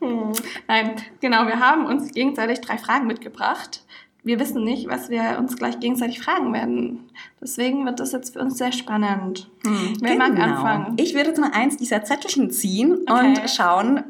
Hm. 0.00 0.32
Nein, 0.66 0.96
genau, 1.20 1.46
wir 1.46 1.60
haben 1.60 1.86
uns 1.86 2.12
gegenseitig 2.12 2.60
drei 2.60 2.78
Fragen 2.78 3.06
mitgebracht. 3.06 3.82
Wir 4.22 4.38
wissen 4.38 4.64
nicht, 4.64 4.88
was 4.88 5.08
wir 5.08 5.36
uns 5.38 5.56
gleich 5.56 5.80
gegenseitig 5.80 6.20
fragen 6.20 6.52
werden. 6.52 7.10
Deswegen 7.40 7.84
wird 7.86 8.00
das 8.00 8.12
jetzt 8.12 8.34
für 8.34 8.40
uns 8.40 8.58
sehr 8.58 8.72
spannend. 8.72 9.50
Hm. 9.64 9.96
Wer 10.00 10.16
mag 10.16 10.38
anfangen? 10.38 10.94
Ich 10.98 11.14
würde 11.14 11.28
jetzt 11.30 11.40
mal 11.40 11.52
eins 11.52 11.76
dieser 11.76 12.04
Zettelchen 12.04 12.50
ziehen 12.50 12.98
Okay. 13.08 13.28
und 13.28 13.50
schauen, 13.50 14.04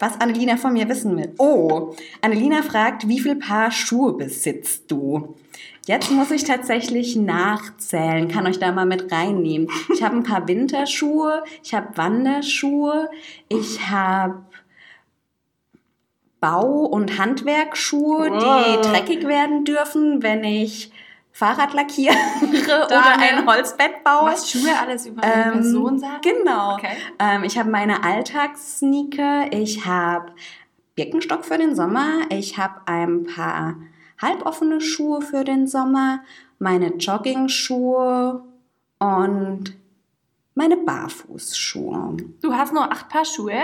was 0.00 0.20
Annelina 0.20 0.56
von 0.56 0.72
mir 0.72 0.88
wissen 0.88 1.16
will. 1.16 1.32
Oh, 1.38 1.94
Annelina 2.20 2.62
fragt, 2.62 3.06
wie 3.08 3.20
viel 3.20 3.36
Paar 3.36 3.70
Schuhe 3.70 4.14
besitzt 4.14 4.90
du? 4.90 5.36
Jetzt 5.86 6.10
muss 6.10 6.30
ich 6.30 6.44
tatsächlich 6.44 7.14
nachzählen, 7.14 8.28
kann 8.28 8.46
euch 8.46 8.58
da 8.58 8.72
mal 8.72 8.86
mit 8.86 9.12
reinnehmen. 9.12 9.68
Ich 9.92 10.02
habe 10.02 10.16
ein 10.16 10.22
paar 10.22 10.48
Winterschuhe, 10.48 11.44
ich 11.62 11.74
habe 11.74 11.96
Wanderschuhe, 11.96 13.10
ich 13.48 13.88
habe 13.90 14.42
Bau- 16.44 16.84
und 16.84 17.18
Handwerkschuhe, 17.18 18.28
die 18.30 18.34
Wow. 18.76 18.80
dreckig 18.82 19.26
werden 19.26 19.64
dürfen, 19.64 20.22
wenn 20.22 20.44
ich 20.44 20.92
Fahrrad 21.32 21.72
lackiere 21.72 22.14
oder 22.86 23.18
ein 23.18 23.46
Holzbett 23.46 24.04
baue. 24.04 24.30
Was 24.32 24.50
Schuhe 24.50 24.68
alles 24.78 25.06
über 25.06 25.22
eine 25.22 25.44
Ähm, 25.46 25.52
Person 25.52 25.98
sagen? 25.98 26.20
Genau. 26.22 26.74
Okay. 26.74 26.96
Ähm, 27.18 27.44
ich 27.44 27.58
habe 27.58 27.70
meine 27.70 28.04
Alltagssneaker, 28.04 29.52
ich 29.52 29.86
habe 29.86 30.32
Birkenstock 30.96 31.46
für 31.46 31.56
den 31.56 31.74
Sommer, 31.74 32.20
ich 32.28 32.58
habe 32.58 32.74
ein 32.84 33.24
paar 33.24 33.76
halboffene 34.20 34.82
Schuhe 34.82 35.22
für 35.22 35.44
den 35.44 35.66
Sommer, 35.66 36.20
meine 36.58 36.88
Jogging-Schuhe 36.96 38.42
und 38.98 39.74
meine 40.54 40.76
Barfußschuhe. 40.76 42.18
Du 42.42 42.52
hast 42.52 42.74
nur 42.74 42.92
acht 42.92 43.08
Paar 43.08 43.24
Schuhe. 43.24 43.58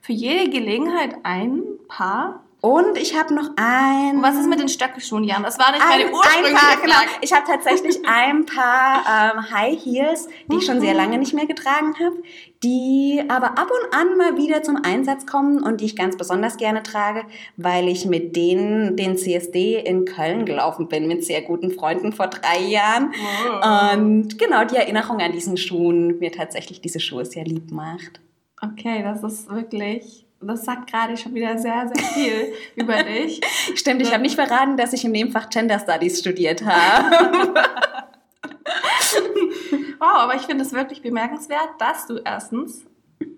Für 0.00 0.12
jede 0.12 0.50
Gelegenheit 0.50 1.16
ein 1.22 1.62
Paar. 1.88 2.44
Und 2.64 2.96
ich 2.96 3.14
habe 3.14 3.34
noch 3.34 3.50
ein... 3.56 4.16
Und 4.16 4.22
was 4.22 4.36
ist 4.36 4.48
mit 4.48 4.58
den 4.58 4.70
Stöckelschuhen, 4.70 5.22
Jan? 5.22 5.42
Das 5.42 5.58
war 5.58 5.70
nicht 5.70 5.82
ein, 5.82 5.88
meine 5.90 6.04
ein 6.06 6.14
ursprüngliche 6.14 6.54
paar, 6.54 6.80
genau. 6.80 6.94
Ich 7.20 7.30
habe 7.34 7.44
tatsächlich 7.46 7.98
ein 8.06 8.46
paar 8.46 9.34
ähm, 9.36 9.50
High 9.50 9.84
Heels, 9.84 10.28
die 10.50 10.56
ich 10.56 10.64
schon 10.64 10.80
sehr 10.80 10.94
lange 10.94 11.18
nicht 11.18 11.34
mehr 11.34 11.44
getragen 11.44 11.94
habe, 12.02 12.22
die 12.62 13.22
aber 13.28 13.58
ab 13.58 13.68
und 13.70 13.94
an 13.94 14.16
mal 14.16 14.38
wieder 14.38 14.62
zum 14.62 14.76
Einsatz 14.82 15.26
kommen 15.26 15.62
und 15.62 15.82
die 15.82 15.84
ich 15.84 15.94
ganz 15.94 16.16
besonders 16.16 16.56
gerne 16.56 16.82
trage, 16.82 17.24
weil 17.58 17.86
ich 17.86 18.06
mit 18.06 18.34
denen 18.34 18.96
den 18.96 19.18
CSD 19.18 19.80
in 19.80 20.06
Köln 20.06 20.46
gelaufen 20.46 20.88
bin 20.88 21.06
mit 21.06 21.22
sehr 21.22 21.42
guten 21.42 21.70
Freunden 21.70 22.14
vor 22.14 22.28
drei 22.28 22.60
Jahren. 22.60 23.12
Wow. 23.12 23.92
Und 23.92 24.38
genau 24.38 24.64
die 24.64 24.76
Erinnerung 24.76 25.20
an 25.20 25.32
diesen 25.32 25.58
Schuhen 25.58 26.18
mir 26.18 26.32
tatsächlich 26.32 26.80
diese 26.80 26.98
Schuhe 26.98 27.26
sehr 27.26 27.44
lieb 27.44 27.72
macht. 27.72 28.22
Okay, 28.62 29.02
das 29.02 29.22
ist 29.22 29.50
wirklich, 29.50 30.23
das 30.46 30.64
sagt 30.64 30.90
gerade 30.90 31.16
schon 31.16 31.34
wieder 31.34 31.58
sehr, 31.58 31.90
sehr 31.92 32.04
viel 32.04 32.52
über 32.76 33.02
dich. 33.02 33.40
Stimmt, 33.74 34.02
ich 34.02 34.12
habe 34.12 34.22
nicht 34.22 34.34
verraten, 34.34 34.76
dass 34.76 34.92
ich 34.92 35.04
im 35.04 35.12
Nebenfach 35.12 35.48
Gender 35.50 35.78
Studies 35.78 36.18
studiert 36.20 36.64
habe. 36.64 37.54
Wow, 39.98 40.08
aber 40.16 40.34
ich 40.36 40.42
finde 40.42 40.64
es 40.64 40.72
wirklich 40.72 41.02
bemerkenswert, 41.02 41.68
dass 41.78 42.06
du 42.06 42.18
erstens 42.24 42.84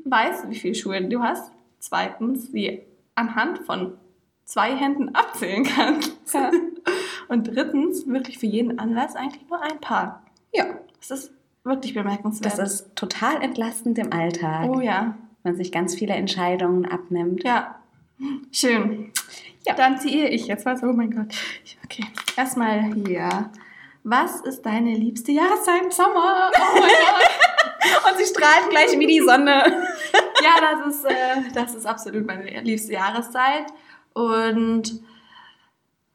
weißt, 0.05 0.49
wie 0.51 0.57
viele 0.57 0.75
Schuhe 0.75 1.03
du 1.03 1.23
hast, 1.23 1.53
zweitens 1.79 2.51
sie 2.53 2.83
anhand 3.15 3.59
von 3.61 3.99
zwei 4.45 4.75
Händen 4.77 5.15
abzählen 5.15 5.65
kannst 5.65 6.13
Ja. 6.33 6.51
und 7.29 7.49
drittens 7.49 8.07
wirklich 8.07 8.39
für 8.39 8.47
jeden 8.47 8.79
Anlass 8.79 9.17
eigentlich 9.17 9.49
nur 9.49 9.61
ein 9.61 9.81
Paar. 9.81 10.23
ja, 10.53 10.67
Das 11.01 11.11
ist 11.11 11.33
wirklich 11.65 11.95
bemerkenswert. 11.95 12.59
das 12.59 12.73
ist 12.73 12.95
total 12.97 13.43
entlastend 13.43 13.99
im 13.99 14.13
Alltag. 14.13 14.69
oh 14.69 14.81
ja, 14.81 15.17
man 15.47 15.57
sich 15.57 15.73
ganz 15.73 15.95
viele 15.95 16.15
Entscheidungen 16.15 16.85
abnimmt. 16.85 17.45
ja. 17.45 17.77
Schön. 18.51 19.13
Ja. 19.67 19.75
Dann 19.75 19.99
ziehe 19.99 20.29
ich 20.29 20.47
jetzt 20.47 20.65
was. 20.65 20.83
Oh 20.83 20.93
mein 20.93 21.11
Gott. 21.11 21.35
Okay, 21.85 22.05
erstmal 22.37 22.95
hier. 22.95 23.51
Was 24.05 24.41
ist 24.41 24.63
deine 24.63 24.95
liebste 24.95 25.33
Jahreszeit 25.33 25.83
im 25.85 25.91
Sommer? 25.91 26.51
Oh 26.55 26.81
mein 26.81 26.83
Gott. 26.83 28.11
Und 28.11 28.19
sie 28.19 28.25
strahlt 28.25 28.71
gleich 28.71 28.99
wie 28.99 29.07
die 29.07 29.21
Sonne. 29.21 29.63
ja, 30.43 30.55
das 30.61 30.95
ist, 30.95 31.05
äh, 31.05 31.53
das 31.53 31.75
ist 31.75 31.87
absolut 31.87 32.27
meine 32.27 32.61
liebste 32.63 32.95
Jahreszeit. 32.95 33.67
Und 34.15 35.01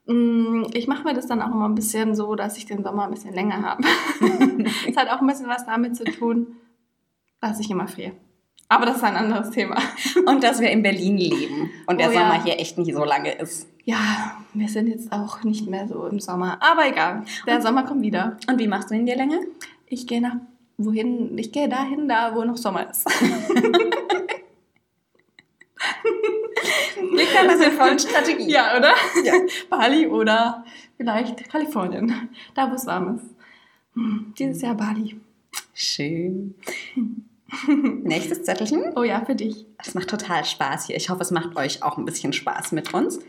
mh, 0.06 0.70
ich 0.74 0.88
mache 0.88 1.04
mir 1.04 1.14
das 1.14 1.28
dann 1.28 1.42
auch 1.42 1.52
immer 1.52 1.68
ein 1.68 1.76
bisschen 1.76 2.16
so, 2.16 2.36
dass 2.36 2.58
ich 2.58 2.66
den 2.66 2.84
Sommer 2.84 3.04
ein 3.04 3.12
bisschen 3.12 3.34
länger 3.34 3.62
habe. 3.62 3.84
Es 4.88 4.98
hat 4.98 5.10
auch 5.10 5.22
ein 5.22 5.28
bisschen 5.28 5.48
was 5.48 5.66
damit 5.66 5.96
zu 5.96 6.04
tun, 6.06 6.56
dass 7.42 7.60
ich 7.60 7.70
immer 7.70 7.88
friere. 7.88 8.14
Aber 8.72 8.86
das 8.86 8.98
ist 8.98 9.04
ein 9.04 9.18
anderes 9.18 9.50
Thema. 9.50 9.75
Und 10.25 10.42
dass 10.44 10.62
wir 10.62 10.70
in 10.70 10.82
Berlin 10.82 11.18
leben 11.18 11.70
und 11.88 12.00
der 12.00 12.08
Oh 12.10 12.13
ja. 12.13 12.20
Sommer 12.22 12.42
hier 12.42 12.58
echt 12.58 12.78
nicht 12.78 12.94
so 12.94 13.04
lange 13.04 13.34
ist. 13.34 13.68
Ja, 13.84 14.38
wir 14.54 14.70
sind 14.70 14.88
jetzt 14.88 15.12
auch 15.12 15.44
nicht 15.44 15.68
mehr 15.68 15.90
so 15.90 16.06
im 16.06 16.22
Sommer. 16.22 16.58
Aber 16.62 16.88
egal, 16.88 17.25
der 17.46 17.62
Sommer 17.62 17.84
kommt 17.84 18.01
wieder. 18.01 18.38
Und 18.48 18.60
wie 18.60 18.68
machst 18.68 18.90
du 18.90 18.96
ihn 18.96 19.06
dir 19.06 19.18
länger? 19.18 19.40
Ich 19.88 20.08
gehe 20.08 20.22
nach 20.22 20.36
wohin? 20.78 21.38
Ich 21.38 21.51
gehe 21.51 21.68
dahin, 21.68 22.08
da 22.08 22.34
wo 22.34 22.46
noch 22.46 22.56
Sommer 22.56 22.90
ist. 22.90 23.06
Liegt 27.12 27.36
an 27.38 27.48
der 27.48 27.58
sinnvollen 27.58 28.00
Strategie. 28.00 28.50
ja, 28.51 28.78
oder? 28.78 28.94
Ja. 29.25 29.34
Bali 29.70 30.08
oder 30.08 30.63
vielleicht 30.96 31.50
Kalifornien, 31.50 32.30
da 32.54 32.72
wo 32.72 32.75
es 32.75 32.86
warm 32.86 33.16
ist. 33.18 33.25
Hm, 33.96 34.34
Dieses 34.38 34.62
Jahr 34.62 34.75
Bali. 34.75 35.20
Schön. 35.74 36.56
Nächstes 38.03 38.43
Zettelchen. 38.43 38.93
Oh 38.96 39.03
ja, 39.03 39.24
für 39.25 39.36
dich. 39.36 39.65
Es 39.77 39.93
macht 39.93 40.10
total 40.10 40.46
Spaß 40.46 40.88
hier. 40.88 40.96
Ich 40.96 41.10
hoffe, 41.10 41.22
es 41.22 41.31
macht 41.31 41.55
euch 41.58 41.84
auch 41.84 41.98
ein 41.98 42.05
bisschen 42.05 42.34
Spaß 42.34 42.72
mit 42.72 42.93
uns. 42.93 43.20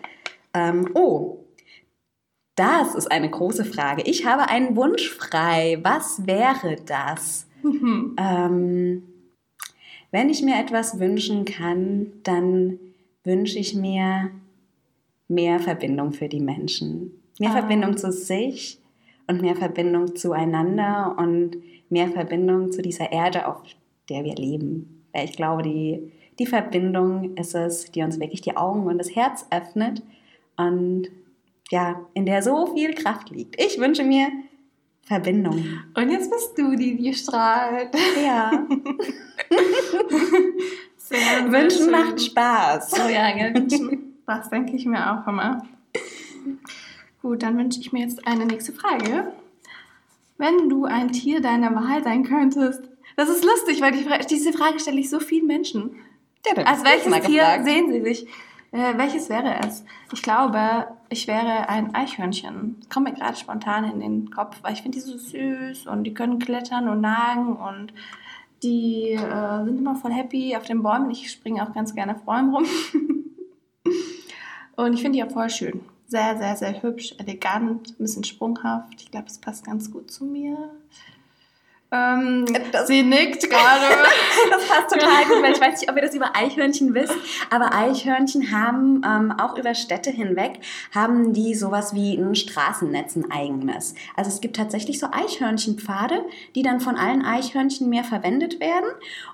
Ähm, 0.55 0.91
oh, 0.95 1.45
das 2.55 2.95
ist 2.95 3.11
eine 3.11 3.31
große 3.31 3.65
Frage. 3.65 4.03
Ich 4.03 4.27
habe 4.27 4.49
einen 4.49 4.77
Wunsch 4.77 5.09
frei. 5.11 5.79
Was 5.83 6.27
wäre 6.27 6.77
das? 6.87 7.47
Mhm. 7.63 8.17
Ähm, 8.19 9.03
wenn 10.11 10.29
ich 10.29 10.43
mir 10.43 10.61
etwas 10.61 11.01
wünschen 11.01 11.45
kann, 11.45 12.13
dann 12.23 12.79
wünsche 13.25 13.59
ich 13.59 13.75
mir 13.75 14.31
mehr 15.29 15.59
Verbindung 15.59 16.13
für 16.13 16.29
die 16.29 16.41
Menschen. 16.41 17.23
Mehr 17.39 17.51
Ah. 17.51 17.55
Verbindung 17.55 17.97
zu 17.97 18.13
sich 18.13 18.79
und 19.27 19.41
mehr 19.41 19.57
Verbindung 19.57 20.15
zueinander 20.15 21.17
und 21.19 21.57
mehr 21.89 22.09
Verbindung 22.09 22.71
zu 22.73 22.83
dieser 22.83 23.11
Erde, 23.11 23.47
auf 23.47 23.63
der 24.13 24.25
wir 24.25 24.35
leben. 24.35 25.05
Weil 25.13 25.25
ich 25.25 25.37
glaube, 25.37 25.63
die, 25.63 26.13
die 26.39 26.47
Verbindung 26.47 27.37
ist 27.37 27.55
es, 27.55 27.91
die 27.91 28.03
uns 28.03 28.21
wirklich 28.21 28.43
die 28.43 28.57
Augen 28.57 28.87
und 28.87 28.99
das 28.99 29.15
Herz 29.15 29.47
öffnet 29.51 30.03
und 30.57 31.09
ja, 31.71 32.01
in 32.15 32.27
der 32.27 32.43
so 32.43 32.75
viel 32.75 32.95
Kraft 32.95 33.31
liegt. 33.31 33.61
Ich 33.61 33.79
wünsche 33.79 34.05
mir 34.05 34.29
Verbindung. 35.05 35.65
Und 35.95 36.11
jetzt 36.11 36.31
bist 36.31 36.57
du 36.57 36.77
die, 36.77 36.97
die 36.97 37.15
strahlt. 37.15 37.91
Ja. 38.23 38.51
Sehr, 40.97 41.51
Wünschen 41.51 41.85
schön. 41.85 41.91
macht 41.91 42.21
Spaß. 42.21 42.93
Oh 43.05 43.09
ja, 43.09 43.33
gell, 43.33 43.55
wünschen. 43.55 44.21
Das 44.27 44.49
denke 44.51 44.77
ich 44.77 44.87
mir 44.87 45.13
auch 45.13 45.27
immer. 45.27 45.67
Gut, 47.21 47.43
dann 47.43 47.59
wünsche 47.59 47.81
ich 47.81 47.93
mir 47.93 48.01
jetzt 48.01 48.27
eine 48.27 48.47
nächste 48.47 48.73
Frage. 48.73 49.33
Wenn 50.39 50.69
du 50.69 50.85
ein 50.85 51.13
Tier 51.13 51.41
deiner 51.41 51.75
Wahl 51.75 52.03
sein 52.05 52.25
könntest, 52.25 52.92
das 53.17 53.29
ist 53.29 53.45
lustig, 53.45 53.81
weil 53.81 53.93
die 53.93 54.05
Fra 54.05 54.19
diese 54.19 54.53
Frage 54.53 54.79
stelle 54.79 55.01
ich 55.01 55.11
so 55.11 55.21
vielen 55.21 55.47
Menschen. 55.47 55.97
Ja, 56.47 56.63
Als 56.65 56.85
welches 56.85 57.13
Tier 57.27 57.43
gefragt. 57.43 57.65
sehen 57.65 57.93
Sie 57.93 58.03
sich? 58.03 58.27
Äh, 58.73 58.97
welches 58.97 59.29
wäre 59.29 59.61
es? 59.67 59.85
Ich 60.13 60.23
glaube, 60.23 60.89
ich 61.11 61.29
wäre 61.29 61.69
ein 61.69 61.95
Eichhörnchen. 61.95 62.81
Kommt 62.89 63.09
mir 63.09 63.15
gerade 63.15 63.37
spontan 63.37 63.85
in 63.85 64.01
den 64.01 64.31
Kopf, 64.31 64.57
weil 64.63 64.73
ich 64.73 64.83
finde 64.83 64.99
die 64.99 65.05
so 65.05 65.17
süß 65.17 65.87
und 65.87 66.05
die 66.05 66.15
können 66.15 66.39
klettern 66.39 66.89
und 66.89 67.03
nagen 67.03 67.57
und 67.57 67.93
die 68.63 69.11
äh, 69.11 69.65
sind 69.65 69.79
immer 69.79 69.97
voll 69.97 70.13
happy 70.13 70.57
auf 70.57 70.65
den 70.65 70.83
Bäumen. 70.83 71.11
Ich 71.11 71.31
springe 71.31 71.63
auch 71.63 71.75
ganz 71.75 71.95
gerne 71.95 72.15
auf 72.15 72.23
Bäumen 72.23 72.55
rum. 72.55 72.65
und 74.77 74.95
ich 74.95 75.03
finde 75.03 75.19
die 75.19 75.25
auch 75.25 75.33
voll 75.33 75.51
schön. 75.51 75.81
Sehr, 76.07 76.37
sehr, 76.39 76.57
sehr 76.57 76.83
hübsch, 76.83 77.15
elegant, 77.19 77.91
ein 77.91 78.03
bisschen 78.03 78.25
sprunghaft. 78.25 79.01
Ich 79.01 79.11
glaube, 79.11 79.27
es 79.27 79.39
passt 79.39 79.67
ganz 79.67 79.91
gut 79.91 80.11
zu 80.11 80.25
mir. 80.25 80.71
Ähm, 81.93 82.47
Das- 82.73 82.87
sie 82.89 83.03
nickt 83.03 83.49
gerade. 83.49 83.85
Das 84.51 84.67
passt 84.67 84.91
total 84.91 85.25
gut, 85.27 85.43
weil 85.43 85.53
ich 85.53 85.61
weiß 85.61 85.81
nicht, 85.81 85.91
ob 85.91 85.97
ihr 85.97 86.03
das 86.03 86.15
über 86.15 86.35
Eichhörnchen 86.35 86.95
wisst, 86.95 87.15
aber 87.51 87.73
Eichhörnchen 87.75 88.51
haben 88.51 89.03
ähm, 89.05 89.33
auch 89.39 89.57
über 89.57 89.75
Städte 89.75 90.11
hinweg, 90.11 90.61
haben 90.95 91.33
die 91.33 91.55
sowas 91.55 91.95
wie 91.95 92.17
ein 92.17 92.35
Straßennetz, 92.35 93.17
ein 93.17 93.31
eigenes. 93.31 93.95
Also 94.17 94.31
es 94.31 94.41
gibt 94.41 94.57
tatsächlich 94.57 94.99
so 94.99 95.07
Eichhörnchenpfade, 95.13 96.25
die 96.55 96.63
dann 96.63 96.81
von 96.81 96.97
allen 96.97 97.25
Eichhörnchen 97.25 97.89
mehr 97.89 98.05
verwendet 98.05 98.59
werden 98.61 98.89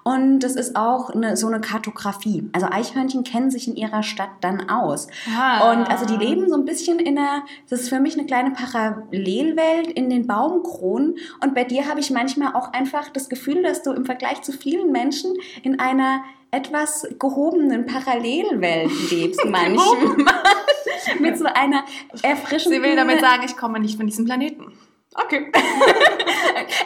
und 0.05 0.45
es 0.45 0.57
ist 0.57 0.77
auch 0.77 1.11
eine, 1.11 1.37
so 1.37 1.47
eine 1.47 1.61
Kartografie. 1.61 2.49
Also 2.53 2.67
Eichhörnchen 2.71 3.25
kennen 3.25 3.51
sich 3.51 3.69
in 3.69 3.77
ihrer 3.77 4.03
Stadt 4.03 4.31
dann 4.41 4.69
aus. 4.69 5.07
Ah. 5.37 5.73
Und 5.73 5.91
also 5.91 6.05
die 6.07 6.17
leben 6.17 6.49
so 6.49 6.57
ein 6.57 6.65
bisschen 6.65 6.99
in 6.99 7.19
einer, 7.19 7.45
das 7.71 7.83
ist 7.83 7.89
für 7.89 8.01
mich 8.01 8.17
eine 8.19 8.27
kleine 8.27 8.51
Parallelwelt 8.51 9.89
in 9.89 10.11
den 10.11 10.27
Baumkronen. 10.27 11.17
Und 11.43 11.55
bei 11.55 11.65
dir 11.65 11.89
habe 11.89 12.01
ich 12.01 12.11
manchmal 12.11 12.48
auch 12.55 12.73
einfach 12.73 13.09
das 13.11 13.29
Gefühl, 13.29 13.63
dass 13.63 13.83
du 13.83 13.93
im 13.93 14.05
Vergleich 14.05 14.43
zu 14.43 14.53
vielen 14.53 14.93
Menschen 14.93 15.35
in 15.63 15.81
einer 15.81 16.23
etwas 16.51 17.07
gehobenen 17.19 17.87
Parallelwelt 17.87 19.11
lebst 19.11 19.45
manchmal. 19.47 20.17
Mit 21.21 21.39
so 21.39 21.45
einer 21.45 21.85
erfrischenden... 22.23 22.83
Sie 22.83 22.89
will 22.89 22.97
damit 22.97 23.21
sagen, 23.21 23.43
ich 23.45 23.57
komme 23.57 23.79
nicht 23.79 23.97
von 23.97 24.07
diesem 24.07 24.25
Planeten. 24.25 24.73
Okay. 25.15 25.51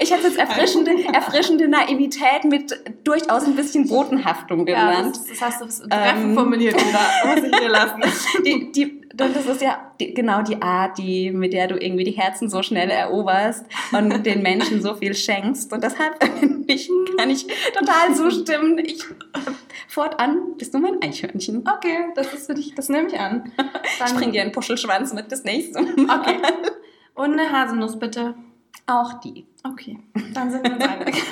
Ich 0.01 0.13
hätte 0.13 0.27
es 0.27 0.37
erfrischende, 0.37 0.93
erfrischende 1.13 1.69
Naivität 1.69 2.45
mit 2.45 2.73
durchaus 3.05 3.45
ein 3.45 3.55
bisschen 3.57 3.89
Botenhaftung 3.89 4.67
Ja, 4.67 4.91
genannt. 4.91 5.17
das, 5.17 5.27
das 5.27 5.41
hast 5.41 5.61
du 5.83 5.89
treffend 5.89 6.25
Ähm. 6.31 6.35
formuliert, 6.35 6.77
da 6.77 7.29
muss 7.35 7.45
ich 7.45 7.51
dir 7.51 7.69
lassen. 7.69 8.03
die, 8.45 8.73
die, 8.73 9.01
das 9.15 9.47
ist 9.47 9.61
ja 9.63 9.93
die, 10.01 10.15
genau 10.15 10.43
die 10.43 10.61
Art, 10.61 10.99
die, 10.99 11.31
mit 11.31 11.53
der 11.53 11.69
du 11.69 11.77
irgendwie 11.77 12.05
die 12.05 12.13
Herzen 12.13 12.49
so 12.49 12.63
schnell 12.63 12.91
eroberst 12.91 13.65
und 13.93 14.25
den 14.25 14.43
Menschen 14.43 14.83
so 14.83 14.95
viel 14.95 15.15
schenkst. 15.15 15.73
Und 15.73 15.83
deshalb 15.85 16.17
ich, 16.67 16.91
kann 17.19 17.31
ich 17.31 17.47
total 17.77 18.15
zustimmen. 18.15 18.79
Ich, 18.79 19.05
fortan 19.89 20.57
bist 20.59 20.75
du 20.75 20.79
mein 20.79 21.01
Eichhörnchen. 21.03 21.65
Okay, 21.69 22.07
das 22.15 22.33
ist 22.33 22.47
für 22.47 22.55
dich, 22.55 22.75
das 22.75 22.89
nehme 22.89 23.09
ich 23.09 23.19
an. 23.19 23.53
Ich 24.07 24.15
bring 24.15 24.33
dir 24.33 24.43
einen 24.43 24.53
Puschelschwanz 24.53 25.13
mit 25.13 25.31
das 25.31 25.45
nächste 25.45 25.81
Mal. 25.81 26.21
Okay. 26.21 26.37
Und 27.15 27.39
eine 27.39 27.51
Haselnuss 27.53 27.99
bitte. 27.99 28.35
Auch 28.87 29.21
die. 29.21 29.47
Okay, 29.65 29.99
dann 30.35 30.51
sind 30.51 30.65
wir 30.65 30.73
uns 30.75 30.85
einig. 30.85 31.23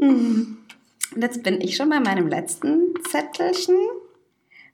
Und 0.00 0.56
Jetzt 1.16 1.42
bin 1.42 1.60
ich 1.60 1.76
schon 1.76 1.88
bei 1.88 2.00
meinem 2.00 2.28
letzten 2.28 2.92
Zettelchen. 3.08 3.76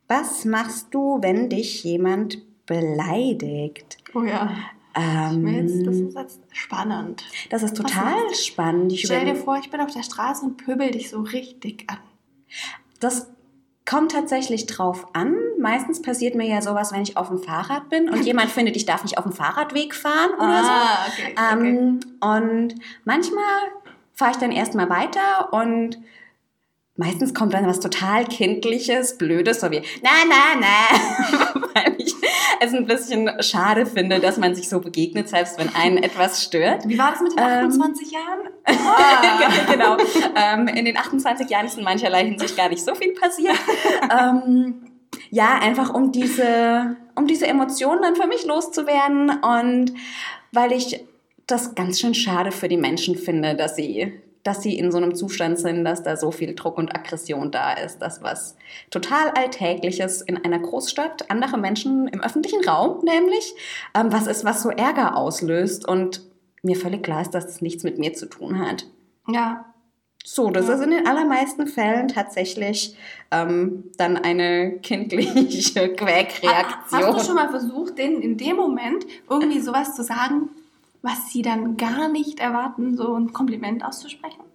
Was 0.09 0.45
machst 0.45 0.89
du, 0.91 1.19
wenn 1.23 1.49
dich 1.49 1.85
jemand 1.85 2.39
beleidigt? 2.67 3.99
Oh 4.15 4.23
ja. 4.23 4.51
Ähm, 4.95 5.47
Jetzt, 5.47 5.87
das 5.87 5.97
ist 5.97 6.15
jetzt 6.17 6.41
spannend. 6.51 7.25
das 7.49 7.63
ist 7.63 7.77
total 7.77 8.35
spannend. 8.35 8.93
Ich 8.93 9.05
Stell 9.05 9.25
dir 9.25 9.37
vor, 9.37 9.57
ich 9.57 9.71
bin 9.71 9.81
auf 9.81 9.91
der 9.91 10.03
Straße 10.03 10.45
und 10.45 10.59
pöbel 10.59 10.91
dich 10.91 11.09
so 11.09 11.21
richtig 11.21 11.85
an. 11.89 11.99
Das 13.01 13.31
kommt 13.85 14.13
tatsächlich 14.13 14.67
drauf 14.67 15.09
an. 15.13 15.37
Meistens 15.59 16.03
passiert 16.03 16.35
mir 16.35 16.47
ja 16.47 16.63
sowas, 16.63 16.93
wenn 16.93 17.03
ich 17.03 17.17
auf 17.17 17.29
dem 17.29 17.39
Fahrrad 17.39 17.89
bin 17.89 18.09
und 18.09 18.25
jemand 18.25 18.51
findet, 18.53 18.77
ich 18.77 18.87
darf 18.87 19.03
nicht 19.03 19.19
auf 19.19 19.25
dem 19.25 19.33
Fahrradweg 19.33 19.95
fahren 19.95 20.31
oder 20.37 20.63
so. 20.63 20.71
Ah, 20.71 21.07
okay. 21.09 21.35
Ähm, 21.53 22.01
und 22.21 22.75
manchmal 23.05 23.45
fahre 24.15 24.33
ich 24.33 24.37
dann 24.39 24.53
erstmal 24.53 24.89
weiter 24.89 25.53
und 25.53 25.99
meistens 26.97 27.35
kommt 27.35 27.55
dann 27.55 27.67
was 27.67 27.81
total 27.81 28.25
Kindliches, 28.27 29.17
Blödes, 29.19 29.61
so 29.61 29.71
wie, 29.71 29.83
na, 30.03 30.11
na, 30.29 30.61
na, 30.61 31.61
weil 31.75 31.95
ich 31.99 32.15
es 32.61 32.75
ein 32.75 32.87
bisschen 32.87 33.31
schade 33.43 33.87
finde, 33.87 34.21
dass 34.21 34.37
man 34.37 34.55
sich 34.55 34.69
so 34.69 34.81
begegnet, 34.81 35.29
selbst 35.29 35.59
wenn 35.59 35.75
einen 35.75 35.99
etwas 35.99 36.45
stört. 36.45 36.89
Wie 36.89 36.99
war 36.99 37.13
das 37.13 37.21
mit 37.21 37.33
den 37.33 37.39
Ähm, 37.39 37.67
28 37.67 38.11
Jahren? 38.11 38.41
Ah. 38.65 39.51
genau. 39.73 39.97
Ähm, 40.37 40.69
in 40.69 40.85
den 40.85 40.97
28 40.97 41.49
Jahren 41.49 41.67
ist 41.67 41.79
in 41.79 41.85
mancherlei 41.85 42.25
Hinsicht 42.25 42.57
gar 42.57 42.69
nicht 42.69 42.85
so 42.85 42.95
viel 42.95 43.15
passiert. 43.15 43.57
ähm, 44.11 44.93
ja, 45.31 45.59
einfach 45.59 45.93
um 45.93 46.13
diese, 46.13 46.97
um 47.15 47.27
diese 47.27 47.47
Emotionen 47.47 48.03
dann 48.03 48.17
für 48.17 48.27
mich 48.27 48.45
loszuwerden 48.45 49.31
und 49.31 49.93
weil 50.53 50.73
ich 50.73 51.05
das 51.47 51.75
ganz 51.75 52.01
schön 52.01 52.15
schade 52.15 52.53
für 52.53 52.69
die 52.69 52.77
Menschen 52.77 53.17
finde, 53.17 53.57
dass 53.57 53.77
sie, 53.77 54.13
dass 54.43 54.63
sie 54.63 54.77
in 54.77 54.91
so 54.91 54.99
einem 54.99 55.15
Zustand 55.15 55.59
sind, 55.59 55.85
dass 55.85 56.03
da 56.03 56.17
so 56.17 56.31
viel 56.31 56.55
Druck 56.55 56.77
und 56.79 56.95
Aggression 56.95 57.51
da 57.51 57.73
ist. 57.73 57.99
Das 57.99 58.23
was 58.23 58.57
total 58.91 59.31
Alltägliches 59.31 60.21
in 60.23 60.45
einer 60.45 60.59
Großstadt, 60.59 61.31
andere 61.31 61.59
Menschen 61.59 62.09
im 62.09 62.21
öffentlichen 62.23 62.65
Raum 62.69 63.05
nämlich, 63.05 63.55
ähm, 63.95 64.13
was 64.13 64.27
ist, 64.27 64.45
was 64.45 64.63
so 64.63 64.71
Ärger 64.71 65.17
auslöst 65.17 65.87
und 65.87 66.23
mir 66.63 66.77
völlig 66.77 67.03
klar 67.03 67.23
ist, 67.23 67.31
dass 67.33 67.47
das 67.47 67.61
nichts 67.61 67.83
mit 67.85 67.99
mir 67.99 68.13
zu 68.15 68.27
tun 68.27 68.59
hat. 68.59 68.87
Ja. 69.29 69.65
So, 70.25 70.51
das 70.51 70.69
Ja. 70.69 70.75
ist 70.75 70.81
in 70.85 70.91
den 70.93 71.07
allermeisten 71.09 71.67
Fällen 71.67 72.07
tatsächlich 72.07 72.97
ähm, 73.33 73.91
dann 73.97 74.17
eine 74.17 74.79
kindliche 74.79 75.89
Quäkreaktion. 75.97 77.03
Hast 77.03 77.21
du 77.23 77.25
schon 77.27 77.35
mal 77.35 77.51
versucht, 77.51 77.99
denen 77.99 78.23
in 78.23 78.37
dem 78.37 78.55
Moment 78.57 79.05
irgendwie 79.29 79.59
sowas 79.59 79.97
zu 79.97 80.05
sagen, 80.05 80.51
was 81.03 81.31
sie 81.31 81.43
dann 81.43 81.77
gar 81.77 82.09
nicht 82.09 82.41
erwarten, 82.41 82.97
so 82.97 83.15
ein 83.15 83.33
Kompliment 83.33 83.85
auszusprechen? 83.85 84.52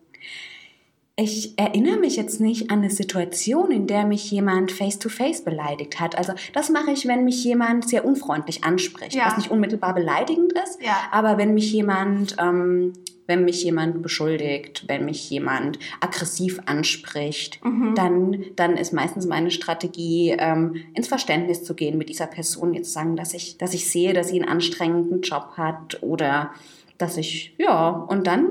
Ich 1.19 1.57
erinnere 1.57 1.97
mich 1.97 2.15
jetzt 2.15 2.39
nicht 2.39 2.69
an 2.69 2.77
eine 2.79 2.91
Situation, 2.91 3.71
in 3.71 3.87
der 3.87 4.05
mich 4.05 4.29
jemand 4.29 4.71
face-to-face 4.71 5.43
beleidigt 5.43 5.99
hat. 5.99 6.15
Also 6.15 6.33
das 6.53 6.69
mache 6.69 6.91
ich, 6.91 7.07
wenn 7.07 7.23
mich 7.25 7.43
jemand 7.43 7.89
sehr 7.89 8.05
unfreundlich 8.05 8.63
anspricht, 8.63 9.15
Ja. 9.15 9.25
was 9.25 9.37
nicht 9.37 9.49
unmittelbar 9.49 9.95
beleidigend 9.95 10.53
ist. 10.53 10.79
Ja. 10.79 10.95
Aber 11.11 11.39
wenn 11.39 11.55
mich 11.55 11.73
jemand, 11.73 12.35
ähm, 12.39 12.93
wenn 13.25 13.45
mich 13.45 13.63
jemand 13.63 14.03
beschuldigt, 14.03 14.85
wenn 14.87 15.05
mich 15.05 15.27
jemand 15.31 15.79
aggressiv 16.01 16.59
anspricht, 16.67 17.65
Mhm. 17.65 17.95
dann, 17.95 18.45
dann 18.55 18.77
ist 18.77 18.93
meistens 18.93 19.25
meine 19.25 19.49
Strategie, 19.49 20.35
ähm, 20.37 20.75
ins 20.93 21.07
Verständnis 21.07 21.63
zu 21.63 21.73
gehen 21.73 21.97
mit 21.97 22.09
dieser 22.09 22.27
Person, 22.27 22.75
jetzt 22.75 22.93
sagen, 22.93 23.15
dass 23.15 23.33
ich, 23.33 23.57
dass 23.57 23.73
ich 23.73 23.89
sehe, 23.89 24.13
dass 24.13 24.29
sie 24.29 24.39
einen 24.39 24.47
anstrengenden 24.49 25.21
Job 25.23 25.53
hat 25.57 25.97
oder 26.03 26.51
dass 26.99 27.17
ich, 27.17 27.55
ja, 27.57 27.89
und 27.89 28.27
dann 28.27 28.49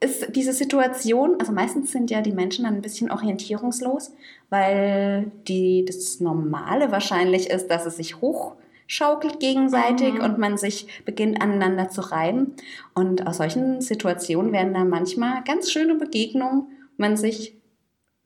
ist 0.00 0.34
diese 0.34 0.52
Situation, 0.52 1.36
also 1.38 1.52
meistens 1.52 1.90
sind 1.90 2.10
ja 2.10 2.20
die 2.20 2.32
Menschen 2.32 2.64
dann 2.64 2.74
ein 2.74 2.82
bisschen 2.82 3.10
orientierungslos, 3.10 4.12
weil 4.50 5.30
die, 5.48 5.84
das 5.86 6.20
Normale 6.20 6.92
wahrscheinlich 6.92 7.48
ist, 7.50 7.68
dass 7.68 7.86
es 7.86 7.96
sich 7.96 8.20
hochschaukelt 8.20 9.40
gegenseitig 9.40 10.14
Mhm. 10.14 10.20
und 10.20 10.38
man 10.38 10.58
sich 10.58 11.02
beginnt 11.04 11.40
aneinander 11.40 11.88
zu 11.88 12.02
reiben. 12.02 12.54
Und 12.94 13.26
aus 13.26 13.38
solchen 13.38 13.80
Situationen 13.80 14.52
werden 14.52 14.74
dann 14.74 14.90
manchmal 14.90 15.42
ganz 15.44 15.70
schöne 15.70 15.94
Begegnungen, 15.94 16.66
man 16.98 17.16
sich 17.16 17.55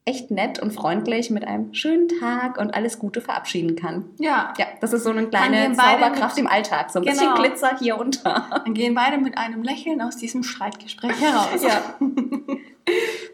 echt 0.06 0.30
nett 0.30 0.58
und 0.60 0.72
freundlich 0.72 1.30
mit 1.30 1.44
einem 1.46 1.72
schönen 1.74 2.08
Tag 2.08 2.58
und 2.58 2.74
alles 2.74 2.98
Gute 2.98 3.20
verabschieden 3.20 3.76
kann. 3.76 4.06
Ja. 4.18 4.52
Ja, 4.58 4.66
das 4.80 4.92
ist 4.92 5.04
so 5.04 5.10
eine 5.10 5.26
kleine 5.28 5.72
Zauberkraft 5.74 6.36
mit- 6.36 6.46
im 6.46 6.50
Alltag, 6.50 6.90
so 6.90 6.98
ein 7.00 7.04
Genau. 7.04 7.16
bisschen 7.18 7.34
Glitzer 7.34 7.76
hier 7.78 7.98
unter. 7.98 8.46
Dann 8.64 8.74
gehen 8.74 8.94
beide 8.94 9.18
mit 9.18 9.36
einem 9.38 9.62
Lächeln 9.62 10.00
aus 10.00 10.16
diesem 10.16 10.42
Streitgespräch 10.42 11.20
heraus. 11.20 11.62
Ja. 11.62 11.94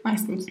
Meistens. 0.03 0.45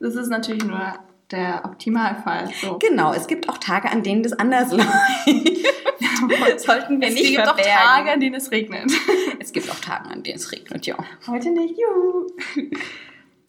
Das 0.00 0.14
ist 0.14 0.28
natürlich 0.28 0.64
nur 0.64 0.94
der 1.30 1.62
Optimalfall. 1.64 2.48
So. 2.62 2.78
Genau, 2.78 3.12
es 3.12 3.26
gibt 3.26 3.48
auch 3.48 3.58
Tage, 3.58 3.90
an 3.90 4.02
denen 4.02 4.22
das 4.22 4.32
anders 4.34 4.70
läuft. 4.72 6.60
Sollten 6.60 7.00
wir 7.00 7.08
Es 7.08 7.14
nicht 7.14 7.26
gibt 7.34 7.40
auch 7.42 7.54
verbergen. 7.56 7.72
Tage, 7.84 8.12
an 8.12 8.20
denen 8.20 8.34
es 8.36 8.50
regnet. 8.50 8.90
Es 9.38 9.52
gibt 9.52 9.70
auch 9.70 9.78
Tage, 9.78 10.08
an 10.10 10.22
denen 10.24 10.36
es 10.36 10.50
regnet, 10.50 10.86
ja. 10.86 10.96
Heute 11.28 11.50
nicht. 11.50 11.76
Juhu. 11.78 12.26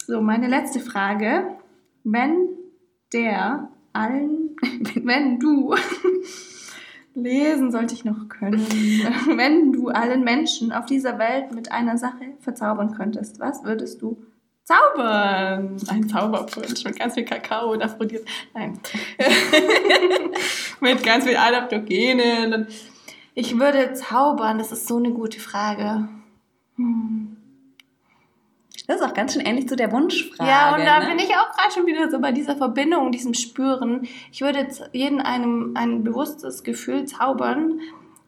So, 0.06 0.20
meine 0.20 0.46
letzte 0.46 0.78
Frage. 0.80 1.56
Wenn 2.10 2.48
der 3.12 3.68
allen, 3.92 4.56
wenn 4.94 5.38
du, 5.38 5.74
lesen 7.14 7.70
sollte 7.70 7.94
ich 7.94 8.04
noch 8.04 8.28
können, 8.28 8.60
wenn 9.36 9.72
du 9.72 9.88
allen 9.88 10.24
Menschen 10.24 10.72
auf 10.72 10.86
dieser 10.86 11.18
Welt 11.18 11.54
mit 11.54 11.70
einer 11.70 11.98
Sache 11.98 12.34
verzaubern 12.40 12.94
könntest, 12.94 13.40
was 13.40 13.62
würdest 13.64 14.00
du 14.00 14.22
zaubern? 14.64 15.76
Ein 15.88 16.08
Zauberpunsch 16.08 16.84
mit 16.84 16.98
ganz 16.98 17.14
viel 17.14 17.24
Kakao 17.24 17.72
und 17.72 17.82
Aphrodit. 17.82 18.24
Nein. 18.54 18.78
mit 20.80 21.02
ganz 21.02 21.24
viel 21.24 21.36
Adaptogenen. 21.36 22.66
Ich 23.34 23.58
würde 23.58 23.92
zaubern, 23.94 24.58
das 24.58 24.72
ist 24.72 24.86
so 24.88 24.96
eine 24.96 25.10
gute 25.10 25.40
Frage. 25.40 26.08
Hm. 26.76 27.17
Das 28.88 29.00
ist 29.00 29.06
auch 29.06 29.14
ganz 29.14 29.34
schön 29.34 29.42
ähnlich 29.42 29.68
zu 29.68 29.76
der 29.76 29.92
Wunschfrage. 29.92 30.50
Ja, 30.50 30.74
und 30.74 30.84
da 30.84 30.98
ne? 31.00 31.06
bin 31.10 31.18
ich 31.18 31.30
auch 31.36 31.54
gerade 31.54 31.72
schon 31.72 31.86
wieder 31.86 32.10
so 32.10 32.18
bei 32.20 32.32
dieser 32.32 32.56
Verbindung, 32.56 33.12
diesem 33.12 33.34
Spüren. 33.34 34.08
Ich 34.32 34.40
würde 34.40 34.60
jetzt 34.60 34.82
jeden 34.92 35.20
einem 35.20 35.72
ein 35.76 36.02
bewusstes 36.02 36.64
Gefühl 36.64 37.04
zaubern, 37.04 37.80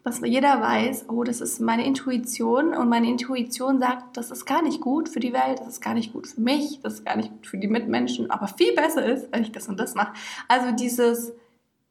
dass 0.04 0.20
jeder 0.20 0.60
weiß, 0.60 1.06
oh, 1.08 1.24
das 1.24 1.40
ist 1.40 1.60
meine 1.60 1.86
Intuition 1.86 2.74
und 2.74 2.88
meine 2.90 3.08
Intuition 3.08 3.80
sagt, 3.80 4.16
das 4.18 4.30
ist 4.30 4.44
gar 4.44 4.62
nicht 4.62 4.80
gut 4.80 5.08
für 5.08 5.20
die 5.20 5.32
Welt, 5.32 5.60
das 5.60 5.68
ist 5.68 5.80
gar 5.80 5.94
nicht 5.94 6.12
gut 6.12 6.26
für 6.26 6.40
mich, 6.40 6.80
das 6.82 6.94
ist 6.94 7.04
gar 7.06 7.16
nicht 7.16 7.30
gut 7.30 7.46
für 7.46 7.58
die 7.58 7.66
Mitmenschen, 7.68 8.30
aber 8.30 8.46
viel 8.46 8.74
besser 8.74 9.04
ist, 9.04 9.32
wenn 9.32 9.42
ich 9.42 9.52
das 9.52 9.66
und 9.68 9.80
das 9.80 9.94
mache. 9.94 10.12
Also 10.46 10.72
dieses 10.72 11.32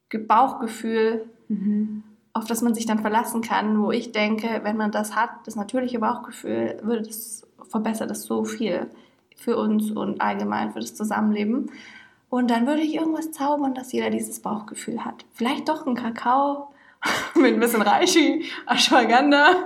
Ge- 0.10 0.22
Bauchgefühl, 0.24 1.26
Mhm. 1.52 2.04
Auf 2.40 2.46
das 2.48 2.62
man 2.62 2.74
sich 2.74 2.86
dann 2.86 3.00
verlassen 3.00 3.42
kann, 3.42 3.82
wo 3.84 3.92
ich 3.92 4.12
denke, 4.12 4.62
wenn 4.64 4.78
man 4.78 4.92
das 4.92 5.16
hat, 5.16 5.30
das 5.46 5.56
natürliche 5.56 6.00
Bauchgefühl, 6.00 6.80
würde 6.82 7.04
das 7.04 7.46
verbessert 7.70 8.10
das 8.10 8.24
so 8.24 8.46
viel 8.46 8.88
für 9.36 9.58
uns 9.58 9.92
und 9.92 10.22
allgemein 10.22 10.72
für 10.72 10.80
das 10.80 10.96
Zusammenleben. 10.96 11.70
Und 12.30 12.50
dann 12.50 12.66
würde 12.66 12.82
ich 12.82 12.96
irgendwas 12.96 13.32
zaubern, 13.32 13.74
dass 13.74 13.92
jeder 13.92 14.10
dieses 14.10 14.40
Bauchgefühl 14.40 15.04
hat. 15.04 15.26
Vielleicht 15.34 15.68
doch 15.70 15.86
ein 15.86 15.96
Kakao 15.96 16.70
mit 17.36 17.54
ein 17.54 17.60
bisschen 17.60 17.82
Reishi, 17.82 18.46
Ashwagandha, 18.68 19.66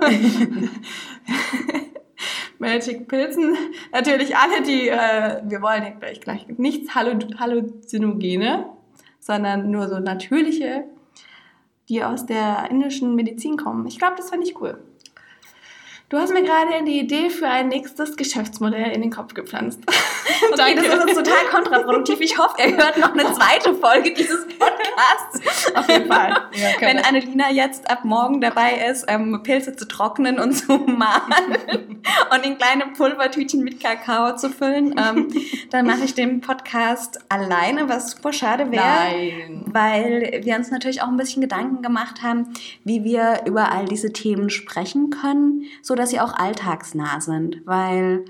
Magic 2.58 3.08
Pilzen. 3.08 3.56
Natürlich 3.92 4.36
alle, 4.36 4.62
die, 4.62 4.88
äh, 4.88 5.42
wir 5.44 5.60
wollen 5.62 5.82
ja 5.82 5.90
gleich, 6.20 6.46
nichts 6.56 6.94
Hallu- 6.94 7.38
Halluzinogene, 7.38 8.66
sondern 9.20 9.70
nur 9.70 9.88
so 9.88 9.98
natürliche, 9.98 10.84
die 11.88 12.02
aus 12.02 12.26
der 12.26 12.68
indischen 12.70 13.14
Medizin 13.14 13.56
kommen. 13.56 13.86
Ich 13.86 13.98
glaube, 13.98 14.14
das 14.16 14.30
fände 14.30 14.46
ich 14.46 14.60
cool. 14.60 14.78
Du 16.08 16.18
hast 16.18 16.32
mir 16.32 16.42
gerade 16.42 16.84
die 16.84 17.00
Idee 17.00 17.30
für 17.30 17.48
ein 17.48 17.68
nächstes 17.68 18.16
Geschäftsmodell 18.16 18.92
in 18.92 19.00
den 19.00 19.10
Kopf 19.10 19.34
gepflanzt. 19.34 19.80
Okay, 20.52 20.74
das 20.74 20.86
ist 20.86 21.08
jetzt 21.08 21.16
total 21.16 21.44
kontraproduktiv. 21.50 22.20
Ich 22.20 22.38
hoffe, 22.38 22.56
er 22.58 22.76
hört 22.76 22.98
noch 22.98 23.12
eine 23.12 23.32
zweite 23.32 23.74
Folge 23.74 24.12
dieses 24.14 24.46
Podcasts. 24.46 24.82
Auf 25.74 25.88
jeden 25.88 26.06
Fall. 26.06 26.30
Ja, 26.52 26.68
Wenn 26.80 26.98
Annelina 26.98 27.50
jetzt 27.50 27.90
ab 27.90 28.04
morgen 28.04 28.40
dabei 28.40 28.86
ist, 28.90 29.04
ähm, 29.08 29.40
Pilze 29.42 29.74
zu 29.76 29.86
trocknen 29.86 30.38
und 30.38 30.52
zu 30.52 30.72
mahlen 30.86 31.98
und 32.32 32.44
in 32.46 32.56
kleine 32.58 32.86
Pulvertütchen 32.96 33.62
mit 33.62 33.80
Kakao 33.82 34.36
zu 34.36 34.50
füllen, 34.50 34.94
ähm, 34.98 35.28
dann 35.70 35.86
mache 35.86 36.04
ich 36.04 36.14
den 36.14 36.40
Podcast 36.40 37.18
alleine, 37.28 37.88
was 37.88 38.12
super 38.12 38.32
schade 38.32 38.70
wäre. 38.70 38.82
Weil 39.66 40.40
wir 40.44 40.56
uns 40.56 40.70
natürlich 40.70 41.02
auch 41.02 41.08
ein 41.08 41.16
bisschen 41.16 41.42
Gedanken 41.42 41.82
gemacht 41.82 42.22
haben, 42.22 42.52
wie 42.84 43.04
wir 43.04 43.40
über 43.46 43.72
all 43.72 43.86
diese 43.86 44.12
Themen 44.12 44.50
sprechen 44.50 45.10
können, 45.10 45.64
so 45.82 45.94
dass 45.94 46.10
sie 46.10 46.20
auch 46.20 46.34
alltagsnah 46.34 47.20
sind, 47.20 47.62
weil 47.64 48.24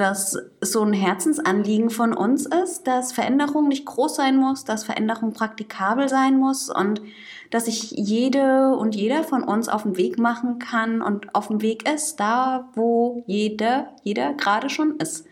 dass 0.00 0.38
so 0.62 0.82
ein 0.82 0.94
Herzensanliegen 0.94 1.90
von 1.90 2.14
uns 2.14 2.46
ist, 2.46 2.86
dass 2.86 3.12
Veränderung 3.12 3.68
nicht 3.68 3.84
groß 3.84 4.16
sein 4.16 4.38
muss, 4.38 4.64
dass 4.64 4.84
Veränderung 4.84 5.34
praktikabel 5.34 6.08
sein 6.08 6.38
muss 6.38 6.70
und 6.70 7.02
dass 7.50 7.66
sich 7.66 7.90
jede 7.90 8.74
und 8.76 8.94
jeder 8.94 9.24
von 9.24 9.42
uns 9.42 9.68
auf 9.68 9.82
den 9.82 9.98
Weg 9.98 10.18
machen 10.18 10.58
kann 10.58 11.02
und 11.02 11.34
auf 11.34 11.48
dem 11.48 11.60
Weg 11.60 11.86
ist, 11.86 12.18
da 12.18 12.70
wo 12.74 13.22
jeder, 13.26 13.90
jeder 14.02 14.32
gerade 14.32 14.70
schon 14.70 14.96
ist. 14.96 15.26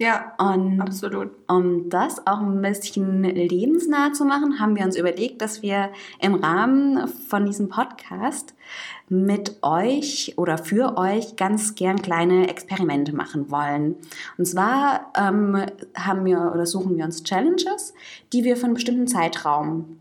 Ja, 0.00 0.32
und 0.38 0.80
absolut. 0.80 1.30
Um 1.48 1.90
das 1.90 2.24
auch 2.24 2.38
ein 2.38 2.62
bisschen 2.62 3.24
lebensnah 3.24 4.12
zu 4.12 4.24
machen, 4.24 4.60
haben 4.60 4.76
wir 4.76 4.84
uns 4.84 4.96
überlegt, 4.96 5.42
dass 5.42 5.60
wir 5.60 5.90
im 6.20 6.36
Rahmen 6.36 7.08
von 7.08 7.44
diesem 7.44 7.68
Podcast 7.68 8.54
mit 9.08 9.58
euch 9.62 10.34
oder 10.36 10.56
für 10.56 10.96
euch 10.96 11.34
ganz 11.34 11.74
gern 11.74 12.00
kleine 12.00 12.48
Experimente 12.48 13.12
machen 13.12 13.50
wollen. 13.50 13.96
Und 14.36 14.44
zwar 14.44 15.12
ähm, 15.16 15.66
haben 15.96 16.24
wir 16.24 16.52
oder 16.54 16.64
suchen 16.64 16.96
wir 16.96 17.04
uns 17.04 17.24
Challenges, 17.24 17.92
die 18.32 18.44
wir 18.44 18.56
für 18.56 18.66
einen 18.66 18.74
bestimmten 18.74 19.08
Zeitraum 19.08 19.97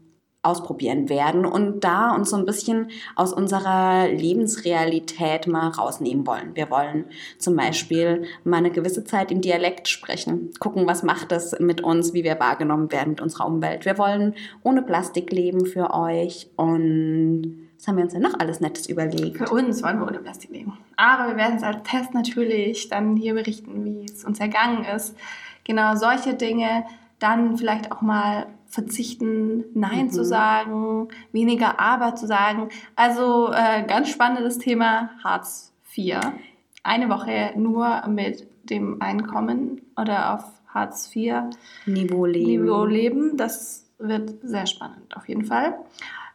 ausprobieren 0.48 1.10
werden 1.10 1.46
und 1.46 1.84
da 1.84 2.16
uns 2.16 2.30
so 2.30 2.38
ein 2.38 2.46
bisschen 2.46 2.90
aus 3.16 3.34
unserer 3.34 4.08
Lebensrealität 4.08 5.48
mal 5.48 5.70
rausnehmen 5.70 6.26
wollen. 6.26 6.56
Wir 6.56 6.70
wollen 6.70 7.06
zum 7.38 7.56
Beispiel 7.56 8.24
mal 8.44 8.58
eine 8.58 8.72
gewisse 8.72 9.04
Zeit 9.04 9.32
im 9.32 9.42
Dialekt 9.42 9.88
sprechen, 9.88 10.52
gucken, 10.60 10.88
was 10.88 11.04
macht 11.04 11.32
das 11.32 11.60
mit 11.60 11.82
uns, 11.82 12.14
wie 12.14 12.24
wir 12.24 12.40
wahrgenommen 12.40 12.92
werden 12.92 13.10
mit 13.10 13.22
unserer 13.22 13.46
Umwelt. 13.46 13.86
Wir 13.86 13.98
wollen 13.98 14.34
ohne 14.64 14.82
Plastik 14.82 15.32
leben 15.32 15.66
für 15.66 15.94
euch 15.94 16.50
und 16.56 17.68
was 17.78 17.88
haben 17.88 17.98
wir 17.98 18.06
uns 18.06 18.14
denn 18.14 18.24
noch 18.24 18.40
alles 18.40 18.60
Nettes 18.60 18.90
überlegt? 18.90 19.38
Für 19.38 19.54
uns 19.54 19.84
wollen 19.84 20.00
wir 20.00 20.08
ohne 20.08 20.20
Plastik 20.20 20.50
leben. 20.50 20.78
Aber 20.96 21.30
wir 21.30 21.38
werden 21.38 21.58
es 21.58 21.64
als 21.64 21.84
Test 21.84 22.14
natürlich 22.14 22.90
dann 22.90 23.16
hier 23.16 23.36
berichten, 23.36 23.86
wie 23.86 24.06
es 24.06 24.26
uns 24.26 24.40
ergangen 24.40 24.84
ist. 24.84 25.16
Genau 25.64 25.96
solche 25.96 26.34
Dinge. 26.34 26.86
Dann 27.20 27.58
vielleicht 27.58 27.92
auch 27.92 28.02
mal 28.02 28.48
verzichten, 28.68 29.66
Nein 29.74 30.06
mhm. 30.06 30.12
zu 30.12 30.24
sagen, 30.24 31.08
weniger 31.32 31.80
Aber 31.80 32.16
zu 32.16 32.28
sagen. 32.28 32.70
Also 32.96 33.52
äh, 33.52 33.84
ganz 33.88 34.10
spannendes 34.10 34.58
Thema 34.58 35.12
Hartz 35.24 35.74
IV. 35.96 36.20
Eine 36.84 37.10
Woche 37.10 37.54
nur 37.56 38.08
mit 38.08 38.48
dem 38.70 39.02
Einkommen 39.02 39.82
oder 39.96 40.36
auf 40.36 40.44
Hartz 40.68 41.10
IV 41.16 41.44
Niveau 41.86 42.26
leben. 42.26 42.64
Niveau 42.64 42.86
leben. 42.86 43.38
Das 43.38 43.90
wird 43.98 44.36
sehr 44.44 44.68
spannend 44.68 45.16
auf 45.16 45.28
jeden 45.28 45.46
Fall. 45.46 45.74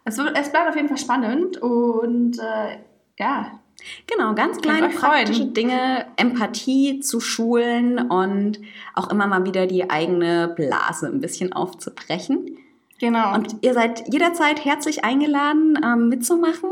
Es, 0.04 0.18
wird, 0.18 0.36
es 0.36 0.50
bleibt 0.50 0.68
auf 0.68 0.76
jeden 0.76 0.88
Fall 0.88 0.98
spannend 0.98 1.58
und 1.58 2.38
äh, 2.38 2.78
ja, 3.18 3.60
Genau, 4.06 4.34
ganz 4.34 4.60
kleine 4.60 4.88
praktische 4.88 5.46
Dinge, 5.46 6.06
Empathie 6.16 7.00
zu 7.00 7.20
schulen 7.20 7.98
und 7.98 8.60
auch 8.94 9.10
immer 9.10 9.26
mal 9.26 9.44
wieder 9.44 9.66
die 9.66 9.90
eigene 9.90 10.48
Blase 10.48 11.06
ein 11.06 11.20
bisschen 11.20 11.52
aufzubrechen. 11.52 12.58
Genau. 12.98 13.34
Und 13.34 13.56
ihr 13.62 13.74
seid 13.74 14.04
jederzeit 14.12 14.64
herzlich 14.64 15.04
eingeladen, 15.04 15.78
ähm, 15.84 16.08
mitzumachen. 16.08 16.70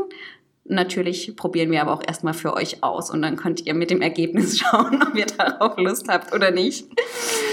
Natürlich 0.63 1.35
probieren 1.35 1.71
wir 1.71 1.81
aber 1.81 1.93
auch 1.93 2.03
erstmal 2.07 2.33
für 2.33 2.53
euch 2.53 2.83
aus 2.83 3.09
und 3.09 3.21
dann 3.21 3.35
könnt 3.35 3.65
ihr 3.65 3.73
mit 3.73 3.91
dem 3.91 4.01
Ergebnis 4.01 4.57
schauen, 4.59 5.03
ob 5.05 5.15
ihr 5.15 5.25
darauf 5.25 5.77
Lust 5.77 6.07
habt 6.07 6.33
oder 6.33 6.51
nicht. 6.51 6.87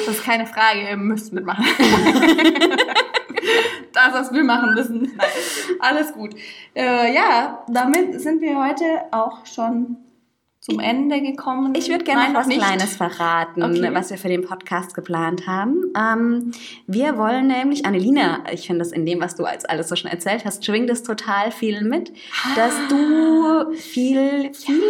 Das 0.06 0.16
ist 0.16 0.24
keine 0.24 0.46
Frage, 0.46 0.88
ihr 0.90 0.96
müsst 0.96 1.32
mitmachen. 1.32 1.64
das, 3.92 4.12
was 4.12 4.32
wir 4.32 4.44
machen 4.44 4.74
müssen. 4.74 5.12
Nein, 5.16 5.28
alles 5.80 6.12
gut. 6.12 6.34
Äh, 6.74 7.14
ja, 7.14 7.64
damit 7.68 8.20
sind 8.20 8.40
wir 8.40 8.62
heute 8.62 8.84
auch 9.10 9.46
schon 9.46 9.96
zum 10.68 10.80
Ende 10.80 11.22
gekommen. 11.22 11.74
Ich 11.74 11.88
würde 11.88 12.04
gerne 12.04 12.32
noch 12.32 12.40
was 12.40 12.46
nicht. 12.46 12.60
Kleines 12.60 12.96
verraten, 12.96 13.62
okay. 13.62 13.88
was 13.94 14.10
wir 14.10 14.18
für 14.18 14.28
den 14.28 14.44
Podcast 14.44 14.94
geplant 14.94 15.46
haben. 15.46 15.92
Ähm, 15.96 16.52
wir 16.86 17.16
wollen 17.16 17.46
nämlich, 17.46 17.86
Annelina, 17.86 18.44
ich 18.52 18.66
finde 18.66 18.80
das 18.80 18.92
in 18.92 19.06
dem, 19.06 19.20
was 19.20 19.34
du 19.34 19.44
als 19.44 19.64
alles 19.64 19.88
so 19.88 19.96
schon 19.96 20.10
erzählt 20.10 20.44
hast, 20.44 20.66
schwingt 20.66 20.90
es 20.90 21.02
total 21.02 21.52
viel 21.52 21.82
mit, 21.84 22.12
ah. 22.44 22.54
dass 22.54 22.74
du 22.88 23.72
viel, 23.76 24.52
viel 24.52 24.82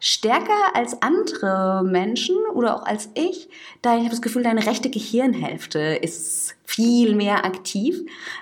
stärker 0.00 0.74
als 0.74 1.02
andere 1.02 1.82
Menschen 1.84 2.36
oder 2.54 2.76
auch 2.76 2.86
als 2.86 3.10
ich, 3.14 3.48
da 3.82 3.94
ich 3.94 4.00
habe 4.00 4.10
das 4.10 4.22
Gefühl, 4.22 4.42
deine 4.42 4.64
rechte 4.64 4.90
Gehirnhälfte 4.90 5.78
ist 5.78 6.54
viel 6.64 7.16
mehr 7.16 7.44
aktiv. 7.44 8.00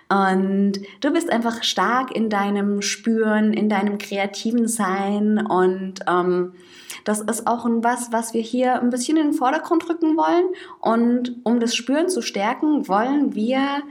Und 0.09 0.73
du 1.01 1.13
bist 1.13 1.31
einfach 1.31 1.63
stark 1.63 2.15
in 2.15 2.29
deinem 2.29 2.83
Spüren, 2.83 3.53
in 3.53 3.69
deinem 3.69 3.99
kreativen 3.99 4.69
Sein. 4.69 5.47
Und 5.47 6.01
ähm, 6.07 6.53
das 7.05 7.21
ist 7.21 7.47
auch 7.47 7.65
ein 7.65 7.83
was, 7.83 8.13
was 8.13 8.35
wir 8.35 8.43
hier 8.43 8.81
ein 8.81 8.91
bisschen 8.91 9.17
in 9.17 9.29
den 9.29 9.33
Vordergrund 9.33 9.89
rücken 9.89 10.17
wollen. 10.17 10.47
Und 10.81 11.37
um 11.45 11.61
das 11.61 11.75
Spüren 11.75 12.09
zu 12.09 12.21
stärken, 12.21 12.89
wollen 12.89 13.35
wir 13.35 13.83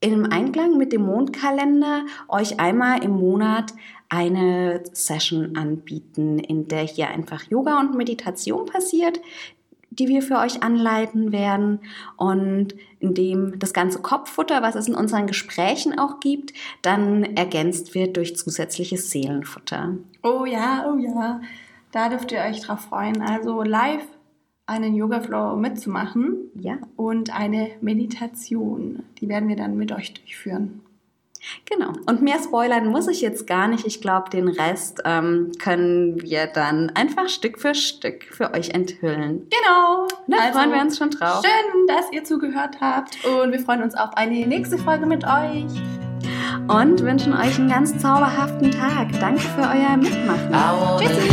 im 0.00 0.30
Einklang 0.30 0.76
mit 0.76 0.92
dem 0.92 1.02
Mondkalender 1.02 2.04
euch 2.28 2.60
einmal 2.60 3.02
im 3.02 3.12
Monat 3.12 3.72
eine 4.08 4.82
Session 4.92 5.56
anbieten, 5.56 6.38
in 6.38 6.68
der 6.68 6.82
hier 6.82 7.08
einfach 7.08 7.44
Yoga 7.44 7.80
und 7.80 7.96
Meditation 7.96 8.66
passiert, 8.66 9.20
die 9.90 10.08
wir 10.08 10.22
für 10.22 10.38
euch 10.38 10.62
anleiten 10.62 11.32
werden 11.32 11.80
und 12.16 12.74
in 13.00 13.14
dem 13.14 13.58
das 13.58 13.72
ganze 13.72 14.00
Kopffutter, 14.00 14.62
was 14.62 14.74
es 14.74 14.88
in 14.88 14.94
unseren 14.94 15.26
Gesprächen 15.26 15.98
auch 15.98 16.20
gibt, 16.20 16.52
dann 16.82 17.24
ergänzt 17.36 17.94
wird 17.94 18.16
durch 18.16 18.36
zusätzliches 18.36 19.10
Seelenfutter. 19.10 19.96
Oh 20.22 20.44
ja, 20.44 20.86
oh 20.88 20.98
ja, 20.98 21.40
da 21.92 22.08
dürft 22.08 22.32
ihr 22.32 22.40
euch 22.40 22.60
drauf 22.60 22.80
freuen. 22.80 23.22
Also 23.22 23.62
live 23.62 24.06
einen 24.66 24.94
Yoga 24.94 25.20
Flow 25.20 25.56
mitzumachen. 25.56 26.50
Ja. 26.54 26.78
Und 26.96 27.34
eine 27.34 27.70
Meditation. 27.80 29.04
Die 29.20 29.28
werden 29.28 29.48
wir 29.48 29.56
dann 29.56 29.76
mit 29.76 29.92
euch 29.92 30.12
durchführen. 30.12 30.82
Genau. 31.64 31.92
Und 32.06 32.22
mehr 32.22 32.38
spoilern 32.42 32.86
muss 32.88 33.08
ich 33.08 33.20
jetzt 33.20 33.46
gar 33.46 33.68
nicht. 33.68 33.86
Ich 33.86 34.00
glaube, 34.00 34.30
den 34.30 34.48
Rest 34.48 35.02
ähm, 35.04 35.52
können 35.58 36.20
wir 36.22 36.46
dann 36.46 36.90
einfach 36.90 37.28
Stück 37.28 37.60
für 37.60 37.74
Stück 37.74 38.24
für 38.24 38.52
euch 38.54 38.70
enthüllen. 38.70 39.48
Genau. 39.50 40.08
Da 40.26 40.36
also, 40.38 40.58
freuen 40.58 40.72
wir 40.72 40.80
uns 40.80 40.98
schon 40.98 41.10
drauf. 41.10 41.42
Schön, 41.44 41.86
dass 41.86 42.12
ihr 42.12 42.24
zugehört 42.24 42.80
habt. 42.80 43.24
Und 43.24 43.52
wir 43.52 43.60
freuen 43.60 43.82
uns 43.82 43.94
auf 43.94 44.16
eine 44.16 44.46
nächste 44.46 44.78
Folge 44.78 45.06
mit 45.06 45.24
euch. 45.24 45.66
Und 46.68 47.02
wünschen 47.02 47.32
euch 47.32 47.58
einen 47.58 47.68
ganz 47.68 47.96
zauberhaften 47.98 48.70
Tag. 48.70 49.08
Danke 49.20 49.40
für 49.40 49.62
euer 49.62 49.96
Mitmachen. 49.96 50.52
Tschüssi. 50.98 51.26